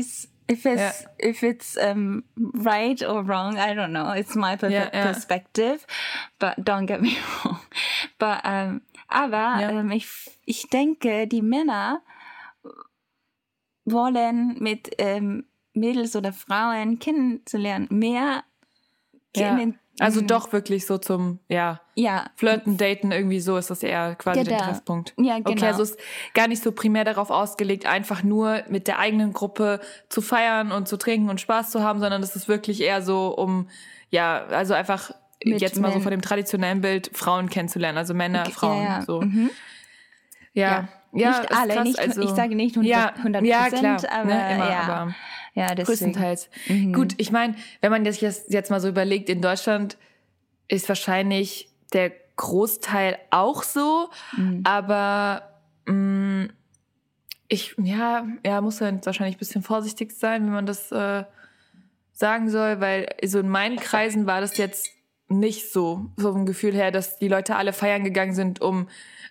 if 0.52 0.66
it's 0.66 0.82
yeah. 0.82 1.30
if 1.30 1.44
it's 1.44 1.78
um, 1.78 2.24
right 2.36 3.02
or 3.02 3.24
wrong, 3.24 3.58
I 3.58 3.74
don't 3.74 3.94
know. 3.94 4.12
It's 4.12 4.36
my 4.36 4.58
yeah, 4.62 4.90
yeah. 4.94 5.14
perspective, 5.14 5.86
but 6.40 6.64
don't 6.64 6.86
get 6.86 7.02
me 7.02 7.18
wrong. 7.46 7.60
But 8.20 8.46
um, 8.46 8.82
aber 9.10 9.70
um, 9.72 9.92
ich 9.92 10.08
ich 10.46 10.70
denke, 10.70 11.28
die 11.28 11.42
Männer 11.42 12.02
wollen 13.86 14.58
mit 14.60 14.92
ähm, 14.98 15.46
Mädels 15.74 16.16
oder 16.16 16.34
Frauen 16.34 17.00
kennenzulernen 17.00 17.88
mehr 17.90 18.44
kennen, 19.34 19.80
also 20.02 20.22
mhm. 20.22 20.28
doch 20.28 20.52
wirklich 20.52 20.88
so 20.88 20.98
zum, 20.98 21.38
ja, 21.48 21.80
ja. 21.94 22.26
Flirten, 22.36 22.76
Daten, 22.76 23.12
irgendwie 23.12 23.40
so 23.40 23.56
ist 23.58 23.70
das 23.70 23.84
eher 23.84 24.16
quasi 24.16 24.44
genau. 24.44 24.58
der 24.58 24.66
Treffpunkt. 24.66 25.14
Ja, 25.18 25.36
genau. 25.38 25.52
Okay, 25.52 25.68
also 25.68 25.84
ist 25.84 26.00
gar 26.34 26.48
nicht 26.48 26.64
so 26.64 26.72
primär 26.72 27.04
darauf 27.04 27.30
ausgelegt, 27.30 27.86
einfach 27.86 28.24
nur 28.24 28.64
mit 28.68 28.88
der 28.88 28.98
eigenen 28.98 29.32
Gruppe 29.32 29.80
zu 30.10 30.22
feiern 30.22 30.72
und 30.72 30.88
zu 30.88 30.98
trinken 30.98 31.30
und 31.30 31.40
Spaß 31.40 31.70
zu 31.70 31.84
haben, 31.84 32.00
sondern 32.00 32.24
es 32.24 32.36
ist 32.36 32.48
wirklich 32.48 32.82
eher 32.82 33.04
so 33.04 33.28
um, 33.28 33.70
ja, 34.10 34.46
also 34.48 34.74
einfach 34.74 35.12
mit 35.46 35.62
jetzt 35.62 35.80
mal 35.80 35.92
so 35.92 36.00
von 36.00 36.10
dem 36.10 36.22
traditionellen 36.22 36.82
Bild 36.82 37.12
Frauen 37.14 37.52
kennenzulernen, 37.52 38.00
also 38.00 38.16
Männer, 38.16 38.42
okay, 38.42 38.52
Frauen, 38.54 38.84
ja, 38.84 38.98
ja. 38.98 39.02
so. 39.04 39.22
Mhm. 39.22 39.52
Ja. 40.54 40.90
ja. 41.14 41.40
nicht 41.40 41.52
alle, 41.52 41.74
krass, 41.76 41.84
nicht, 41.84 42.00
also, 42.00 42.22
ich 42.22 42.30
sage 42.32 42.56
nicht 42.56 42.76
100 42.76 42.90
ja, 42.90 43.14
100 43.18 43.46
ja, 43.46 43.70
klar, 43.70 44.02
aber, 44.12 44.26
ne, 44.26 44.56
immer, 44.56 44.70
ja. 44.72 44.82
aber 44.82 45.16
ja, 45.54 45.68
deswegen. 45.68 45.86
Größtenteils. 45.86 46.50
Mhm. 46.68 46.94
Gut, 46.94 47.14
ich 47.18 47.32
meine, 47.32 47.56
wenn 47.82 47.92
man 47.92 48.04
das 48.04 48.22
jetzt, 48.22 48.52
jetzt 48.54 48.72
mal 48.72 48.80
so 48.80 48.88
überlegt, 48.88 49.30
in 49.30 49.42
Deutschland 49.42 49.98
ist 50.68 50.88
wahrscheinlich 50.88 51.70
der 51.94 52.12
Großteil 52.38 53.18
auch 53.30 53.64
so, 53.64 54.10
mhm. 54.38 54.62
aber 54.64 55.44
mh, 55.86 55.94
mm, 55.94 56.50
ich, 57.50 57.76
ja, 57.78 58.26
ja, 58.46 58.62
muss 58.62 58.78
dann 58.78 59.06
wahrscheinlich 59.06 59.36
ein 59.36 59.40
bisschen 59.40 59.62
vorsichtig 59.62 60.14
sein, 60.14 60.46
wie 60.46 60.52
man 60.52 60.66
das 60.66 60.90
äh, 60.94 61.26
sagen 62.14 62.50
soll, 62.50 62.80
weil 62.80 63.08
so 63.26 63.40
in 63.40 63.50
meinen 63.50 63.76
Kreisen 63.76 64.26
war 64.26 64.40
das 64.40 64.56
jetzt 64.56 64.90
nicht 65.40 65.72
so, 65.72 66.08
vom 66.20 66.46
Gefühl 66.46 66.74
her, 66.74 66.92
dass 66.92 67.18
die 67.18 67.28
Leute 67.28 67.56
alle 67.56 67.74
feiern 67.74 68.04
gegangen 68.04 68.34
sind, 68.34 68.62
um 68.62 68.88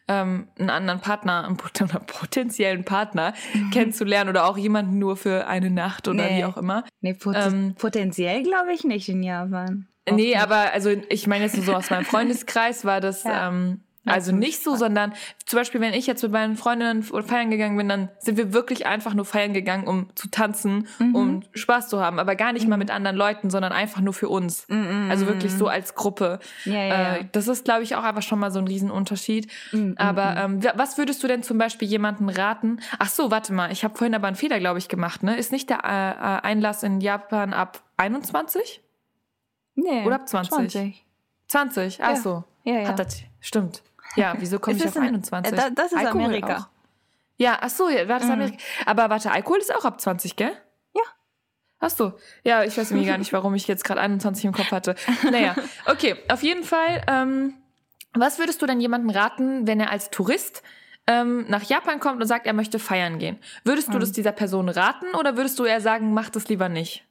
ähm, 0.09 0.49
einen 0.59 0.71
anderen 0.71 1.01
Partner, 1.01 1.45
einen 1.45 1.57
potenziellen 1.57 2.85
Partner 2.85 3.35
mhm. 3.55 3.71
kennenzulernen 3.71 4.31
oder 4.31 4.47
auch 4.47 4.59
jemanden 4.59 4.99
nur 4.99 5.17
für 5.17 5.47
eine 5.47 5.71
Nacht 5.71 6.09
oder 6.09 6.25
nee. 6.25 6.39
wie 6.39 6.45
auch 6.45 6.57
immer. 6.57 6.85
Nee, 7.01 7.15
pot 7.15 7.37
ähm, 7.37 7.75
potenziell 7.79 8.43
glaube 8.43 8.73
ich 8.73 8.85
nicht 8.85 9.09
in 9.09 9.23
Japan. 9.23 9.87
Nee, 10.11 10.37
aber 10.37 10.73
also 10.73 10.91
ich 11.09 11.27
meine 11.27 11.45
jetzt 11.45 11.63
so 11.63 11.75
aus 11.75 11.91
meinem 11.91 12.05
Freundeskreis 12.05 12.85
war 12.85 13.01
das 13.01 13.25
ja. 13.25 13.49
ähm, 13.49 13.81
also 14.13 14.33
nicht 14.33 14.63
so, 14.63 14.77
sondern 14.77 15.13
zum 15.47 15.59
Beispiel, 15.59 15.81
wenn 15.81 15.95
ich 15.95 16.07
jetzt 16.07 16.23
mit 16.23 16.33
meinen 16.33 16.57
Freundinnen 16.57 17.03
feiern 17.03 17.51
gegangen 17.51 17.77
bin, 17.77 17.89
dann 17.89 18.09
sind 18.19 18.37
wir 18.37 18.53
wirklich 18.53 18.87
einfach 18.87 19.15
nur 19.15 19.25
feiern 19.25 19.53
gegangen, 19.53 19.87
um 19.87 20.09
zu 20.15 20.29
tanzen, 20.29 20.87
mhm. 20.99 21.15
um 21.15 21.43
Spaß 21.55 21.89
zu 21.89 22.01
haben, 22.01 22.19
aber 22.19 22.37
gar 22.37 22.53
nicht 22.53 22.65
mhm. 22.65 22.71
mal 22.71 22.77
mit 22.77 22.91
anderen 22.91 23.17
Leuten, 23.17 23.51
sondern 23.51 23.73
einfach 23.73 24.01
nur 24.01 24.15
für 24.15 24.29
uns. 24.29 24.67
Mhm. 24.69 25.09
Also 25.11 25.27
wirklich 25.27 25.53
so 25.53 25.69
als 25.69 25.95
Gruppe. 25.95 26.39
Ja, 26.65 26.85
ja, 26.85 27.17
äh, 27.17 27.25
das 27.33 27.49
ist, 27.49 27.65
glaube 27.65 27.83
ich, 27.83 27.97
auch 27.97 28.05
einfach 28.05 28.23
schon 28.23 28.39
mal 28.39 28.51
so 28.51 28.59
ein 28.59 28.67
Riesenunterschied. 28.67 29.51
Mhm, 29.73 29.95
aber 29.97 30.49
mhm. 30.49 30.63
ähm, 30.63 30.73
was 30.75 30.99
würdest 30.99 31.23
du 31.23 31.27
denn 31.27 31.43
zum 31.43 31.59
Beispiel 31.59 31.89
jemanden 31.89 32.29
raten? 32.29 32.81
Ach 32.99 33.09
so, 33.09 33.31
warte 33.31 33.53
mal, 33.53 33.73
ich 33.73 33.85
habe 33.85 33.97
vorhin 33.97 34.15
aber 34.15 34.27
einen 34.27 34.37
Fehler, 34.37 34.59
glaube 34.59 34.79
ich, 34.79 34.89
gemacht. 34.89 35.23
Ne? 35.23 35.37
Ist 35.37 35.53
nicht 35.53 35.71
der 35.71 35.85
äh, 35.85 36.11
äh 36.11 36.41
Einlass 36.43 36.83
in 36.83 37.01
Japan 37.01 37.53
ab 37.53 37.83
21? 37.97 38.83
Nee. 39.75 40.05
Oder 40.05 40.17
ab 40.17 40.29
20? 40.29 40.71
20. 40.71 41.07
20, 41.49 42.03
ach 42.03 42.17
so. 42.17 42.45
Ja, 42.65 42.81
ja. 42.81 42.89
Hat 42.89 42.99
das, 42.99 43.23
stimmt. 43.41 43.83
Ja, 44.17 44.35
wieso 44.39 44.59
komme 44.59 44.77
ich 44.77 44.87
auf 44.87 44.97
ein, 44.97 45.09
21? 45.09 45.57
Da, 45.57 45.71
das 45.71 45.93
ist 45.93 45.99
Alkohol 45.99 46.25
Amerika. 46.25 46.57
Auch. 46.57 46.69
Ja, 47.37 47.59
ach 47.61 47.71
so, 47.71 47.89
ja, 47.89 48.07
war 48.09 48.19
das 48.19 48.27
mhm. 48.27 48.35
Amerika. 48.35 48.59
Aber 48.87 49.09
warte, 49.09 49.31
Alkohol 49.31 49.59
ist 49.59 49.75
auch 49.75 49.85
ab 49.85 50.01
20, 50.01 50.37
gell? 50.37 50.53
Ja. 50.95 51.03
Ach 51.79 51.91
so. 51.91 52.13
Ja, 52.45 52.65
ich 52.65 52.77
weiß 52.77 52.91
mir 52.91 53.07
gar 53.07 53.19
nicht, 53.19 53.33
warum 53.33 53.55
ich 53.55 53.67
jetzt 53.67 53.85
gerade 53.85 54.01
21 54.01 54.45
im 54.45 54.53
Kopf 54.53 54.71
hatte. 54.73 54.95
Naja, 55.31 55.55
okay, 55.87 56.17
auf 56.29 56.43
jeden 56.43 56.65
Fall. 56.65 57.03
Ähm, 57.07 57.55
was 58.13 58.39
würdest 58.39 58.61
du 58.61 58.67
denn 58.67 58.81
jemandem 58.81 59.11
raten, 59.11 59.67
wenn 59.67 59.81
er 59.81 59.91
als 59.91 60.11
Tourist 60.11 60.63
ähm, 61.07 61.47
nach 61.49 61.63
Japan 61.63 62.01
kommt 62.01 62.21
und 62.21 62.27
sagt, 62.27 62.47
er 62.47 62.53
möchte 62.53 62.79
feiern 62.79 63.19
gehen? 63.19 63.39
Würdest 63.65 63.89
du 63.89 63.95
mhm. 63.95 64.01
das 64.01 64.13
dieser 64.13 64.33
Person 64.33 64.69
raten 64.69 65.15
oder 65.19 65.37
würdest 65.37 65.59
du 65.59 65.65
eher 65.65 65.81
sagen, 65.81 66.13
mach 66.13 66.29
das 66.29 66.49
lieber 66.49 66.69
nicht? 66.69 67.05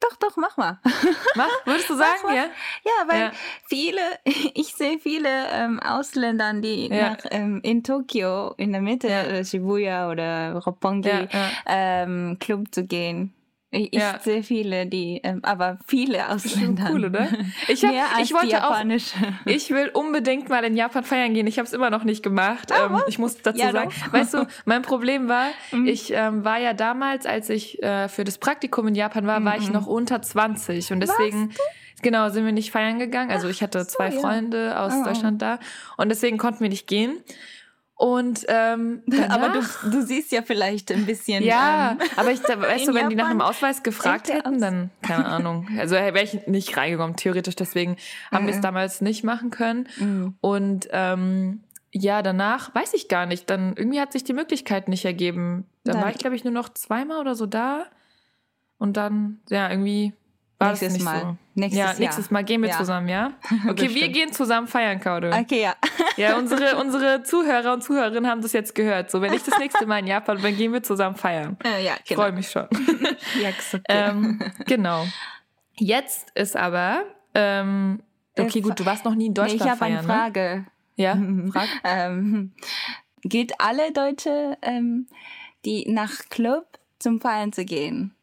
Doch, 0.00 0.16
doch, 0.16 0.36
mach 0.36 0.56
mal. 0.56 0.78
Mach, 1.36 1.48
würdest 1.64 1.88
du 1.88 1.96
sagen, 1.96 2.28
ja? 2.28 2.44
Ja, 2.84 3.08
weil 3.08 3.20
ja. 3.20 3.32
viele, 3.64 4.00
ich 4.54 4.74
sehe 4.74 4.98
viele 4.98 5.48
ähm, 5.50 5.80
Ausländer, 5.80 6.52
die 6.54 6.88
ja. 6.88 7.10
nach, 7.10 7.18
ähm, 7.30 7.60
in 7.62 7.82
Tokio, 7.82 8.52
in 8.58 8.72
der 8.72 8.82
Mitte, 8.82 9.08
ja. 9.08 9.22
äh, 9.22 9.44
Shibuya 9.44 10.10
oder 10.10 10.54
Roppongi, 10.56 11.28
ähm, 11.66 12.36
Club 12.38 12.74
zu 12.74 12.84
gehen. 12.84 13.35
Ich, 13.70 13.92
ja. 13.92 14.18
sehe 14.20 14.42
viele, 14.44 14.86
die, 14.86 15.20
ähm, 15.24 15.40
aber 15.42 15.78
viele 15.86 16.28
Ausländer. 16.28 16.88
Cool, 16.92 17.06
oder? 17.06 17.28
Ich, 17.68 17.84
hab, 17.84 17.92
Mehr 17.92 18.04
als 18.14 18.30
ich 18.30 18.34
wollte 18.34 18.64
auch, 18.64 18.80
ich 19.44 19.70
will 19.70 19.90
unbedingt 19.92 20.48
mal 20.48 20.64
in 20.64 20.76
Japan 20.76 21.02
feiern 21.04 21.34
gehen. 21.34 21.46
Ich 21.46 21.58
habe 21.58 21.66
es 21.66 21.72
immer 21.72 21.90
noch 21.90 22.04
nicht 22.04 22.22
gemacht. 22.22 22.72
Oh, 22.72 22.94
ähm, 22.94 23.02
ich 23.08 23.18
muss 23.18 23.42
dazu 23.42 23.60
ja, 23.60 23.72
sagen, 23.72 23.90
doch. 23.90 24.12
weißt 24.12 24.34
du, 24.34 24.46
mein 24.64 24.82
Problem 24.82 25.28
war, 25.28 25.48
mhm. 25.72 25.86
ich 25.86 26.12
ähm, 26.12 26.44
war 26.44 26.58
ja 26.58 26.74
damals, 26.74 27.26
als 27.26 27.50
ich 27.50 27.82
äh, 27.82 28.08
für 28.08 28.24
das 28.24 28.38
Praktikum 28.38 28.86
in 28.86 28.94
Japan 28.94 29.26
war, 29.26 29.44
war 29.44 29.56
ich 29.56 29.66
mhm. 29.66 29.74
noch 29.74 29.86
unter 29.86 30.22
20 30.22 30.92
und 30.92 31.00
deswegen. 31.00 31.52
Genau, 32.02 32.28
sind 32.28 32.44
wir 32.44 32.52
nicht 32.52 32.72
feiern 32.72 32.98
gegangen. 32.98 33.30
Also 33.30 33.48
ich 33.48 33.62
hatte 33.62 33.86
zwei 33.86 34.10
so, 34.10 34.20
Freunde 34.20 34.66
ja. 34.66 34.84
aus 34.84 34.92
oh. 35.00 35.04
Deutschland 35.04 35.40
da 35.40 35.58
und 35.96 36.10
deswegen 36.10 36.36
konnten 36.36 36.60
wir 36.60 36.68
nicht 36.68 36.86
gehen. 36.86 37.18
Und 37.98 38.44
ähm, 38.48 39.02
danach, 39.06 39.30
aber 39.30 39.48
du, 39.48 39.90
du 39.90 40.02
siehst 40.02 40.30
ja 40.30 40.42
vielleicht 40.42 40.92
ein 40.92 41.06
bisschen. 41.06 41.42
Ja, 41.42 41.92
ähm, 41.92 41.98
aber 42.16 42.30
ich 42.30 42.42
weißt 42.46 42.88
du, 42.88 42.94
wenn 42.94 43.08
die 43.08 43.16
nach 43.16 43.30
einem 43.30 43.40
Ausweis 43.40 43.82
gefragt 43.82 44.28
hätten, 44.28 44.60
dann 44.60 44.90
keine 45.00 45.24
Ahnung. 45.26 45.66
Also 45.78 45.94
wäre 45.94 46.22
ich 46.22 46.46
nicht 46.46 46.76
reingekommen, 46.76 47.16
theoretisch. 47.16 47.56
Deswegen 47.56 47.96
haben 48.30 48.44
mhm. 48.44 48.48
wir 48.48 48.54
es 48.54 48.60
damals 48.60 49.00
nicht 49.00 49.24
machen 49.24 49.50
können. 49.50 49.88
Mhm. 49.98 50.34
Und 50.42 50.88
ähm, 50.92 51.62
ja, 51.90 52.20
danach 52.20 52.74
weiß 52.74 52.92
ich 52.92 53.08
gar 53.08 53.24
nicht. 53.24 53.48
Dann 53.48 53.74
irgendwie 53.76 54.00
hat 54.00 54.12
sich 54.12 54.24
die 54.24 54.34
Möglichkeit 54.34 54.88
nicht 54.88 55.06
ergeben. 55.06 55.64
Dann, 55.84 55.94
dann 55.94 56.02
war 56.02 56.10
ich, 56.10 56.18
glaube 56.18 56.36
ich, 56.36 56.44
nur 56.44 56.52
noch 56.52 56.68
zweimal 56.68 57.18
oder 57.18 57.34
so 57.34 57.46
da. 57.46 57.86
Und 58.76 58.98
dann, 58.98 59.40
ja, 59.48 59.70
irgendwie 59.70 60.12
war 60.58 60.68
nächstes 60.70 61.02
Mal. 61.02 61.20
So. 61.20 61.36
Nächstes 61.54 61.78
ja, 61.78 61.94
nächstes 61.98 62.30
Mal 62.30 62.44
gehen 62.44 62.62
wir 62.62 62.70
ja. 62.70 62.78
zusammen, 62.78 63.08
ja? 63.08 63.32
Okay, 63.68 63.94
wir 63.94 64.08
gehen 64.08 64.32
zusammen 64.32 64.66
feiern, 64.68 65.00
Kaude. 65.00 65.30
Okay, 65.32 65.62
ja. 65.62 65.74
Ja, 66.16 66.38
unsere, 66.38 66.76
unsere 66.80 67.22
Zuhörer 67.24 67.74
und 67.74 67.84
Zuhörerinnen 67.84 68.26
haben 68.30 68.40
das 68.40 68.54
jetzt 68.54 68.74
gehört. 68.74 69.10
So, 69.10 69.20
wenn 69.20 69.34
ich 69.34 69.42
das 69.42 69.58
nächste 69.58 69.84
Mal 69.86 69.98
in 69.98 70.06
Japan 70.06 70.40
bin, 70.40 70.56
gehen 70.56 70.72
wir 70.72 70.82
zusammen 70.82 71.16
feiern. 71.16 71.58
Äh, 71.62 71.84
ja, 71.84 71.92
genau. 71.92 72.02
Ich 72.04 72.14
freue 72.14 72.32
mich 72.32 72.50
schon. 72.50 72.66
ja, 73.42 73.50
ähm, 73.88 74.40
genau. 74.64 75.04
Jetzt 75.78 76.30
ist 76.34 76.56
aber, 76.56 77.02
ähm, 77.34 78.02
okay, 78.38 78.62
gut, 78.62 78.80
du 78.80 78.86
warst 78.86 79.04
noch 79.04 79.14
nie 79.14 79.26
in 79.26 79.34
Deutschland 79.34 79.62
nee, 79.62 79.72
ich 79.72 79.78
feiern, 79.78 79.92
Ich 79.92 79.98
habe 79.98 80.10
eine 80.10 80.32
Frage. 80.32 80.40
Ne? 80.40 80.66
Ja, 80.96 81.18
frag. 81.52 81.68
ähm, 81.84 82.54
geht 83.22 83.60
alle 83.60 83.92
Deutsche, 83.92 84.56
ähm, 84.62 85.06
die 85.66 85.84
nach 85.90 86.30
Club 86.30 86.78
zum 86.98 87.20
Feiern 87.20 87.52
zu 87.52 87.66
gehen? 87.66 88.14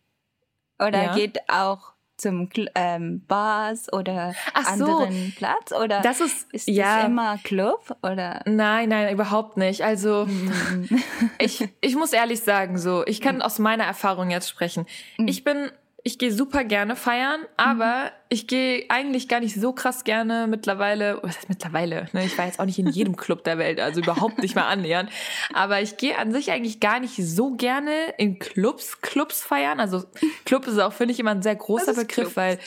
Oder 0.80 1.04
ja. 1.04 1.16
geht 1.16 1.38
auch 1.50 1.93
zum 2.18 2.50
ähm, 2.76 3.26
Bars 3.28 3.92
oder 3.92 4.34
Ach 4.54 4.74
anderen 4.74 5.32
so. 5.32 5.32
Platz? 5.38 5.72
Oder 5.72 6.02
das 6.02 6.22
ist, 6.22 6.52
ist 6.54 6.68
ja. 6.68 6.98
das 6.98 7.06
immer 7.06 7.38
Club? 7.44 7.98
Oder? 8.04 8.42
Nein, 8.46 8.90
nein, 8.90 9.14
überhaupt 9.14 9.58
nicht. 9.58 9.84
Also 9.84 10.26
mhm. 10.28 11.04
ich, 11.40 11.68
ich 11.82 11.96
muss 11.96 12.14
ehrlich 12.14 12.42
sagen, 12.42 12.78
so, 12.78 13.04
ich 13.06 13.22
kann 13.22 13.38
mhm. 13.38 13.42
aus 13.42 13.60
meiner 13.60 13.86
Erfahrung 13.86 14.30
jetzt 14.30 14.50
sprechen. 14.50 14.86
Mhm. 15.18 15.28
Ich 15.28 15.44
bin 15.44 15.72
ich 16.06 16.20
gehe 16.20 16.34
super 16.34 16.66
gerne 16.66 16.98
feiern, 16.98 17.42
aber 17.56 18.04
mhm. 18.04 18.10
ich 18.28 18.48
gehe 18.48 18.84
eigentlich 18.90 19.30
gar 19.30 19.40
nicht 19.40 19.56
so 19.56 19.72
krass 19.72 20.04
gerne 20.04 20.48
mittlerweile, 20.48 21.20
was 21.22 21.38
heißt 21.38 21.48
mittlerweile? 21.48 22.10
Ne? 22.12 22.26
Ich 22.26 22.38
war 22.38 22.46
jetzt 22.46 22.60
auch 22.60 22.66
nicht 22.66 22.78
in 22.78 22.90
jedem 22.90 23.16
Club 23.16 23.46
der 23.46 23.58
Welt, 23.58 23.80
also 23.80 24.02
überhaupt 24.02 24.40
nicht 24.40 24.54
mal 24.54 24.68
annähernd. 24.68 25.10
Aber 25.54 25.82
ich 25.82 25.96
gehe 25.96 26.18
an 26.18 26.34
sich 26.34 26.52
eigentlich 26.52 26.82
gar 26.82 27.00
nicht 27.00 27.16
so 27.16 27.52
gerne 27.52 27.92
in 28.18 28.38
Clubs, 28.38 29.00
Clubs 29.00 29.42
feiern. 29.42 29.80
Also 29.80 30.04
Club 30.44 30.68
ist 30.68 30.78
auch, 30.78 30.92
finde 30.92 31.14
ich, 31.14 31.22
immer 31.22 31.32
ein 31.32 31.42
sehr 31.42 31.56
großer 31.56 31.94
Begriff, 31.94 32.34
Club? 32.34 32.36
weil 32.36 32.60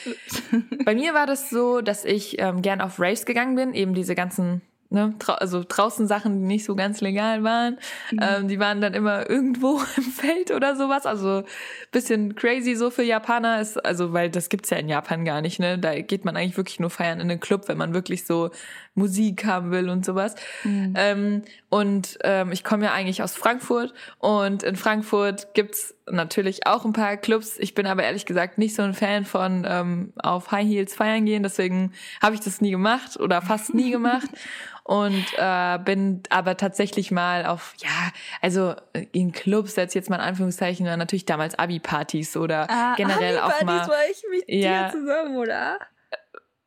bei 0.83 0.95
mir 0.95 1.13
war 1.13 1.27
das 1.27 1.51
so, 1.51 1.81
dass 1.81 2.05
ich 2.05 2.39
ähm, 2.39 2.63
gern 2.63 2.81
auf 2.81 2.99
Raves 2.99 3.27
gegangen 3.27 3.55
bin, 3.55 3.75
eben 3.75 3.93
diese 3.93 4.15
ganzen 4.15 4.63
ne, 4.89 5.13
also 5.27 5.63
draußen 5.67 6.07
Sachen, 6.07 6.41
die 6.41 6.47
nicht 6.47 6.65
so 6.65 6.75
ganz 6.75 7.01
legal 7.01 7.43
waren. 7.43 7.77
Mhm. 8.11 8.19
Ähm, 8.21 8.47
die 8.47 8.59
waren 8.59 8.81
dann 8.81 8.93
immer 8.93 9.29
irgendwo 9.29 9.81
im 9.97 10.03
Feld 10.03 10.51
oder 10.51 10.75
sowas. 10.75 11.05
Also 11.05 11.43
bisschen 11.91 12.35
crazy 12.35 12.75
so 12.75 12.89
für 12.89 13.03
Japaner 13.03 13.61
ist, 13.61 13.83
also 13.85 14.13
weil 14.13 14.29
das 14.29 14.49
gibt's 14.49 14.69
ja 14.69 14.77
in 14.77 14.89
Japan 14.89 15.25
gar 15.25 15.41
nicht, 15.41 15.59
ne? 15.59 15.77
Da 15.77 15.99
geht 15.99 16.25
man 16.25 16.35
eigentlich 16.35 16.57
wirklich 16.57 16.79
nur 16.79 16.89
feiern 16.89 17.19
in 17.19 17.29
den 17.29 17.39
Club, 17.39 17.67
wenn 17.67 17.77
man 17.77 17.93
wirklich 17.93 18.25
so 18.25 18.51
Musik 18.95 19.45
haben 19.45 19.71
will 19.71 19.89
und 19.89 20.05
sowas. 20.05 20.35
Mhm. 20.63 20.93
Ähm, 20.95 21.41
und 21.69 22.17
ähm, 22.23 22.51
ich 22.51 22.63
komme 22.63 22.85
ja 22.85 22.93
eigentlich 22.93 23.21
aus 23.21 23.35
Frankfurt 23.35 23.93
und 24.19 24.63
in 24.63 24.75
Frankfurt 24.75 25.53
gibt's 25.53 25.95
natürlich 26.09 26.65
auch 26.65 26.85
ein 26.85 26.93
paar 26.93 27.17
Clubs. 27.17 27.57
Ich 27.59 27.73
bin 27.73 27.85
aber 27.85 28.03
ehrlich 28.03 28.25
gesagt 28.25 28.57
nicht 28.57 28.75
so 28.75 28.81
ein 28.81 28.93
Fan 28.93 29.25
von 29.25 29.65
ähm, 29.67 30.13
auf 30.17 30.51
High 30.51 30.67
Heels 30.67 30.95
feiern 30.95 31.25
gehen. 31.25 31.43
Deswegen 31.43 31.93
habe 32.21 32.35
ich 32.35 32.41
das 32.41 32.61
nie 32.61 32.71
gemacht 32.71 33.19
oder 33.19 33.41
fast 33.41 33.73
nie 33.73 33.91
gemacht. 33.97 34.29
Und 34.87 35.25
äh, 35.35 35.79
bin 35.83 36.23
aber 36.29 36.55
tatsächlich 36.55 37.11
mal 37.11 37.45
auf, 37.45 37.73
ja, 37.79 37.89
also 38.41 38.73
in 39.11 39.33
Clubs, 39.33 39.75
setz 39.75 39.93
jetzt 39.93 40.09
mal 40.09 40.15
in 40.15 40.21
Anführungszeichen, 40.21 40.85
natürlich 40.85 41.25
damals 41.25 41.59
Abi-Partys 41.59 42.37
oder 42.37 42.69
ah, 42.69 42.95
generell 42.95 43.37
auch 43.39 43.61
mal. 43.63 43.85
war 43.85 44.09
ich 44.09 44.23
mit 44.31 44.45
ja, 44.47 44.85
dir 44.85 44.97
zusammen, 44.97 45.35
oder? 45.35 45.77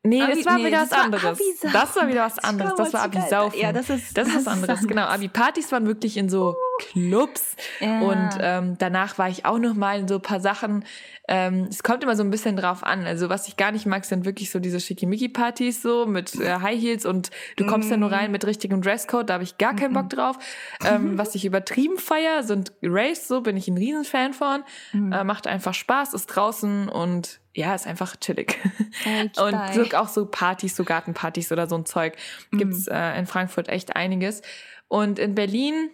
Nee, 0.03 0.21
Abi, 0.21 0.35
das 0.35 0.45
war 0.45 0.57
nee, 0.57 0.65
wieder 0.67 0.81
was 0.81 0.91
anderes. 0.91 1.39
das 1.73 1.95
war 1.95 2.07
wieder 2.07 2.25
was 2.25 2.37
anderes. 2.37 2.75
Das 2.75 2.93
war 2.93 3.01
Abi-Saufen. 3.01 3.59
Ja, 3.59 3.73
das 3.73 3.89
ist, 3.89 4.15
das, 4.15 4.27
das 4.27 4.35
ist 4.35 4.45
was 4.45 4.53
anderes. 4.53 4.87
Genau, 4.87 5.03
Abi-Partys 5.03 5.71
waren 5.71 5.87
wirklich 5.87 6.15
in 6.17 6.29
so 6.29 6.55
Clubs. 6.79 7.55
Ja. 7.79 8.01
Und 8.01 8.29
ähm, 8.39 8.75
danach 8.77 9.17
war 9.17 9.29
ich 9.29 9.45
auch 9.45 9.57
noch 9.57 9.73
mal 9.73 9.99
in 9.99 10.07
so 10.07 10.15
ein 10.15 10.21
paar 10.21 10.41
Sachen. 10.41 10.85
Ähm, 11.33 11.67
es 11.69 11.81
kommt 11.81 12.03
immer 12.03 12.17
so 12.17 12.23
ein 12.23 12.29
bisschen 12.29 12.57
drauf 12.57 12.83
an. 12.83 13.05
Also 13.05 13.29
was 13.29 13.47
ich 13.47 13.55
gar 13.55 13.71
nicht 13.71 13.85
mag, 13.85 14.03
sind 14.03 14.25
wirklich 14.25 14.51
so 14.51 14.59
diese 14.59 14.81
Schickimicki-Partys 14.81 15.81
so 15.81 16.05
mit 16.05 16.35
äh, 16.35 16.59
High 16.59 16.77
Heels 16.77 17.05
und 17.05 17.29
du 17.55 17.65
kommst 17.65 17.87
mm. 17.87 17.91
ja 17.91 17.97
nur 17.97 18.09
mhm. 18.09 18.15
rein 18.15 18.31
mit 18.31 18.45
richtigem 18.45 18.81
Dresscode. 18.81 19.29
Da 19.29 19.35
habe 19.35 19.45
ich 19.45 19.57
gar 19.57 19.73
keinen 19.73 19.93
Bock 19.93 20.09
drauf. 20.09 20.37
Ähm, 20.83 21.17
was 21.17 21.33
ich 21.33 21.45
übertrieben 21.45 21.97
feier, 21.97 22.43
sind 22.43 22.73
Raves. 22.83 23.29
So 23.29 23.39
bin 23.39 23.55
ich 23.55 23.69
ein 23.69 23.77
Riesenfan 23.77 24.33
von. 24.33 24.63
Mm. 24.91 25.13
Äh, 25.13 25.23
macht 25.23 25.47
einfach 25.47 25.73
Spaß, 25.73 26.13
ist 26.15 26.25
draußen 26.27 26.89
und 26.89 27.39
ja, 27.53 27.75
ist 27.75 27.87
einfach 27.87 28.17
chillig. 28.17 28.57
Und 29.05 29.35
so, 29.73 29.97
auch 29.97 30.07
so 30.07 30.25
Partys, 30.25 30.75
so 30.75 30.85
Gartenpartys 30.85 31.51
oder 31.51 31.67
so 31.67 31.75
ein 31.75 31.85
Zeug 31.85 32.15
gibt's 32.51 32.87
mm. 32.87 32.93
äh, 32.93 33.19
in 33.19 33.25
Frankfurt 33.25 33.69
echt 33.69 33.95
einiges. 33.95 34.41
Und 34.87 35.19
in 35.19 35.35
Berlin 35.35 35.89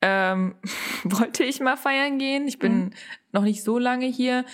ähm, 0.00 0.54
wollte 1.04 1.44
ich 1.44 1.60
mal 1.60 1.76
feiern 1.76 2.18
gehen. 2.18 2.46
Ich 2.48 2.58
bin 2.58 2.86
mm. 2.86 2.90
noch 3.32 3.42
nicht 3.42 3.62
so 3.62 3.78
lange 3.78 4.06
hier. 4.06 4.44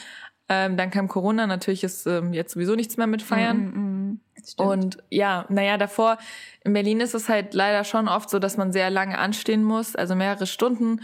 Ähm, 0.49 0.77
dann 0.77 0.91
kam 0.91 1.09
Corona, 1.09 1.47
natürlich 1.47 1.85
ist 1.85 2.07
ähm, 2.07 2.35
jetzt 2.35 2.53
sowieso 2.53 2.75
nichts 2.75 2.97
mehr 2.97 3.07
mit 3.07 3.23
Feiern. 3.23 3.59
Mm, 3.59 4.21
und 4.59 4.99
ja, 5.09 5.47
naja, 5.49 5.79
davor 5.79 6.19
in 6.65 6.75
Berlin 6.75 7.01
ist 7.01 7.15
es 7.15 7.29
halt 7.29 7.55
leider 7.55 7.85
schon 7.85 8.09
oft 8.09 8.29
so, 8.29 8.39
dass 8.39 8.59
man 8.59 8.73
sehr 8.73 8.91
lange 8.91 9.19
anstehen 9.19 9.65
muss, 9.65 9.97
also 9.97 10.15
mehrere 10.15 10.47
Stunden. 10.47 11.01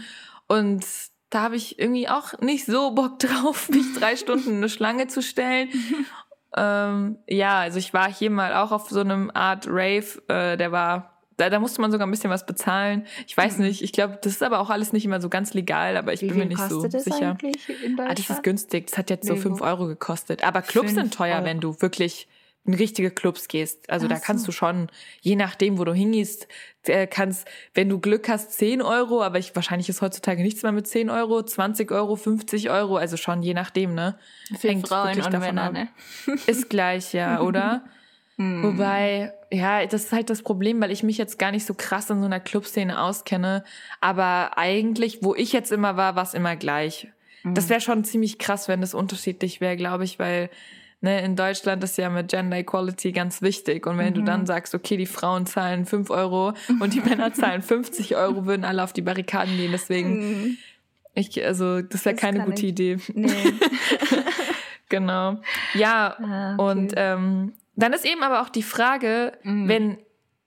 Und 0.47 0.85
da 1.31 1.41
habe 1.41 1.55
ich 1.55 1.79
irgendwie 1.79 2.07
auch 2.07 2.37
nicht 2.39 2.65
so 2.65 2.91
Bock 2.91 3.17
drauf, 3.19 3.69
mich 3.69 3.93
drei 3.97 4.15
Stunden 4.15 4.49
in 4.49 4.57
eine 4.57 4.69
Schlange 4.69 5.07
zu 5.07 5.23
stellen. 5.23 5.69
ähm, 6.55 7.17
ja, 7.27 7.59
also 7.59 7.79
ich 7.79 7.93
war 7.93 8.11
hier 8.11 8.29
mal 8.29 8.53
auch 8.53 8.71
auf 8.71 8.89
so 8.89 8.99
einem 8.99 9.31
Art 9.33 9.65
Rave, 9.67 10.21
äh, 10.27 10.57
der 10.57 10.71
war, 10.71 11.20
da, 11.37 11.49
da 11.49 11.59
musste 11.59 11.81
man 11.81 11.91
sogar 11.91 12.07
ein 12.07 12.11
bisschen 12.11 12.29
was 12.29 12.45
bezahlen. 12.45 13.05
Ich 13.27 13.35
weiß 13.35 13.57
mhm. 13.57 13.65
nicht, 13.65 13.81
ich 13.81 13.91
glaube, 13.91 14.19
das 14.21 14.33
ist 14.33 14.43
aber 14.43 14.59
auch 14.59 14.69
alles 14.69 14.93
nicht 14.93 15.05
immer 15.05 15.21
so 15.21 15.29
ganz 15.29 15.53
legal, 15.53 15.97
aber 15.97 16.13
ich 16.13 16.21
Wie 16.21 16.27
bin 16.27 16.37
mir 16.37 16.45
nicht 16.45 16.69
so 16.69 16.85
das 16.87 17.03
sicher. 17.03 17.37
Ah, 17.97 18.13
das 18.13 18.29
ist 18.29 18.43
günstig, 18.43 18.87
das 18.87 18.97
hat 18.97 19.09
jetzt 19.09 19.27
so 19.27 19.35
fünf 19.35 19.61
Euro 19.61 19.87
gekostet. 19.87 20.43
Aber 20.43 20.61
Clubs 20.61 20.93
sind 20.93 21.13
teuer, 21.13 21.37
Euro. 21.37 21.45
wenn 21.45 21.59
du 21.59 21.81
wirklich 21.81 22.27
in 22.63 22.75
richtige 22.75 23.09
Clubs 23.09 23.47
gehst. 23.47 23.89
Also 23.89 24.05
Ach 24.05 24.11
da 24.11 24.19
kannst 24.19 24.45
so. 24.45 24.47
du 24.47 24.51
schon, 24.51 24.89
je 25.21 25.35
nachdem, 25.35 25.79
wo 25.79 25.83
du 25.83 25.93
hingehst, 25.93 26.47
äh, 26.85 27.07
kannst, 27.07 27.47
wenn 27.73 27.89
du 27.89 27.99
Glück 27.99 28.29
hast, 28.29 28.51
10 28.53 28.83
Euro, 28.83 29.23
aber 29.23 29.39
ich, 29.39 29.55
wahrscheinlich 29.55 29.89
ist 29.89 30.01
heutzutage 30.01 30.43
nichts 30.43 30.61
mehr 30.61 30.71
mit 30.71 30.87
10 30.87 31.09
Euro, 31.09 31.41
20 31.41 31.91
Euro, 31.91 32.15
50 32.15 32.69
Euro, 32.69 32.97
also 32.97 33.17
schon 33.17 33.41
je 33.41 33.55
nachdem, 33.55 33.95
ne? 33.95 34.17
Für 34.59 34.69
Hängt 34.69 34.87
Frauen 34.87 35.07
wirklich 35.07 35.25
und 35.25 35.33
davon 35.33 35.55
Männer, 35.55 35.63
ab. 35.63 35.73
Ne? 35.73 35.87
Ist 36.45 36.69
gleich, 36.69 37.13
ja, 37.13 37.41
oder? 37.41 37.83
hm. 38.41 38.63
Wobei, 38.63 39.33
ja, 39.51 39.85
das 39.85 40.05
ist 40.05 40.11
halt 40.11 40.31
das 40.31 40.41
Problem, 40.41 40.81
weil 40.81 40.89
ich 40.89 41.03
mich 41.03 41.17
jetzt 41.19 41.37
gar 41.37 41.51
nicht 41.51 41.65
so 41.65 41.75
krass 41.75 42.09
in 42.09 42.19
so 42.21 42.25
einer 42.25 42.39
Clubszene 42.39 42.99
auskenne. 42.99 43.63
Aber 43.99 44.57
eigentlich, 44.57 45.19
wo 45.21 45.35
ich 45.35 45.53
jetzt 45.53 45.71
immer 45.71 45.95
war, 45.95 46.15
war 46.15 46.23
es 46.23 46.33
immer 46.33 46.55
gleich. 46.55 47.07
Hm. 47.43 47.53
Das 47.53 47.69
wäre 47.69 47.81
schon 47.81 48.03
ziemlich 48.03 48.39
krass, 48.39 48.67
wenn 48.67 48.81
das 48.81 48.95
unterschiedlich 48.95 49.61
wäre, 49.61 49.77
glaube 49.77 50.05
ich, 50.05 50.17
weil 50.17 50.49
ne, 51.01 51.21
in 51.21 51.35
Deutschland 51.35 51.83
ist 51.83 51.99
ja 51.99 52.09
mit 52.09 52.29
Gender 52.29 52.57
Equality 52.57 53.11
ganz 53.11 53.43
wichtig. 53.43 53.85
Und 53.85 53.99
wenn 53.99 54.09
mhm. 54.09 54.15
du 54.15 54.21
dann 54.23 54.47
sagst, 54.47 54.73
okay, 54.73 54.97
die 54.97 55.05
Frauen 55.05 55.45
zahlen 55.45 55.85
5 55.85 56.09
Euro 56.09 56.53
und 56.79 56.95
die 56.95 57.01
Männer 57.01 57.31
zahlen 57.35 57.61
50 57.61 58.15
Euro, 58.15 58.47
würden 58.47 58.65
alle 58.65 58.83
auf 58.83 58.93
die 58.93 59.03
Barrikaden 59.03 59.55
gehen. 59.55 59.71
Deswegen, 59.71 60.17
mhm. 60.17 60.57
ich, 61.13 61.45
also, 61.45 61.81
das 61.83 62.05
wäre 62.05 62.15
keine 62.15 62.43
gute 62.45 62.65
ich. 62.65 62.71
Idee. 62.71 62.97
Nee. 63.13 63.29
genau. 64.89 65.37
Ja, 65.75 66.17
ah, 66.19 66.55
okay. 66.55 66.63
und 66.63 66.93
ähm, 66.95 67.53
dann 67.75 67.93
ist 67.93 68.05
eben 68.05 68.23
aber 68.23 68.41
auch 68.41 68.49
die 68.49 68.63
Frage, 68.63 69.37
mhm. 69.43 69.67
wenn 69.67 69.97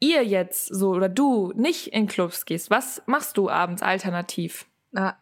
ihr 0.00 0.25
jetzt 0.25 0.66
so 0.66 0.90
oder 0.90 1.09
du 1.09 1.52
nicht 1.57 1.88
in 1.88 2.07
Clubs 2.07 2.45
gehst, 2.45 2.71
was 2.71 3.03
machst 3.07 3.37
du 3.37 3.49
abends 3.49 3.83
alternativ? 3.83 4.66
Ah, 4.94 5.14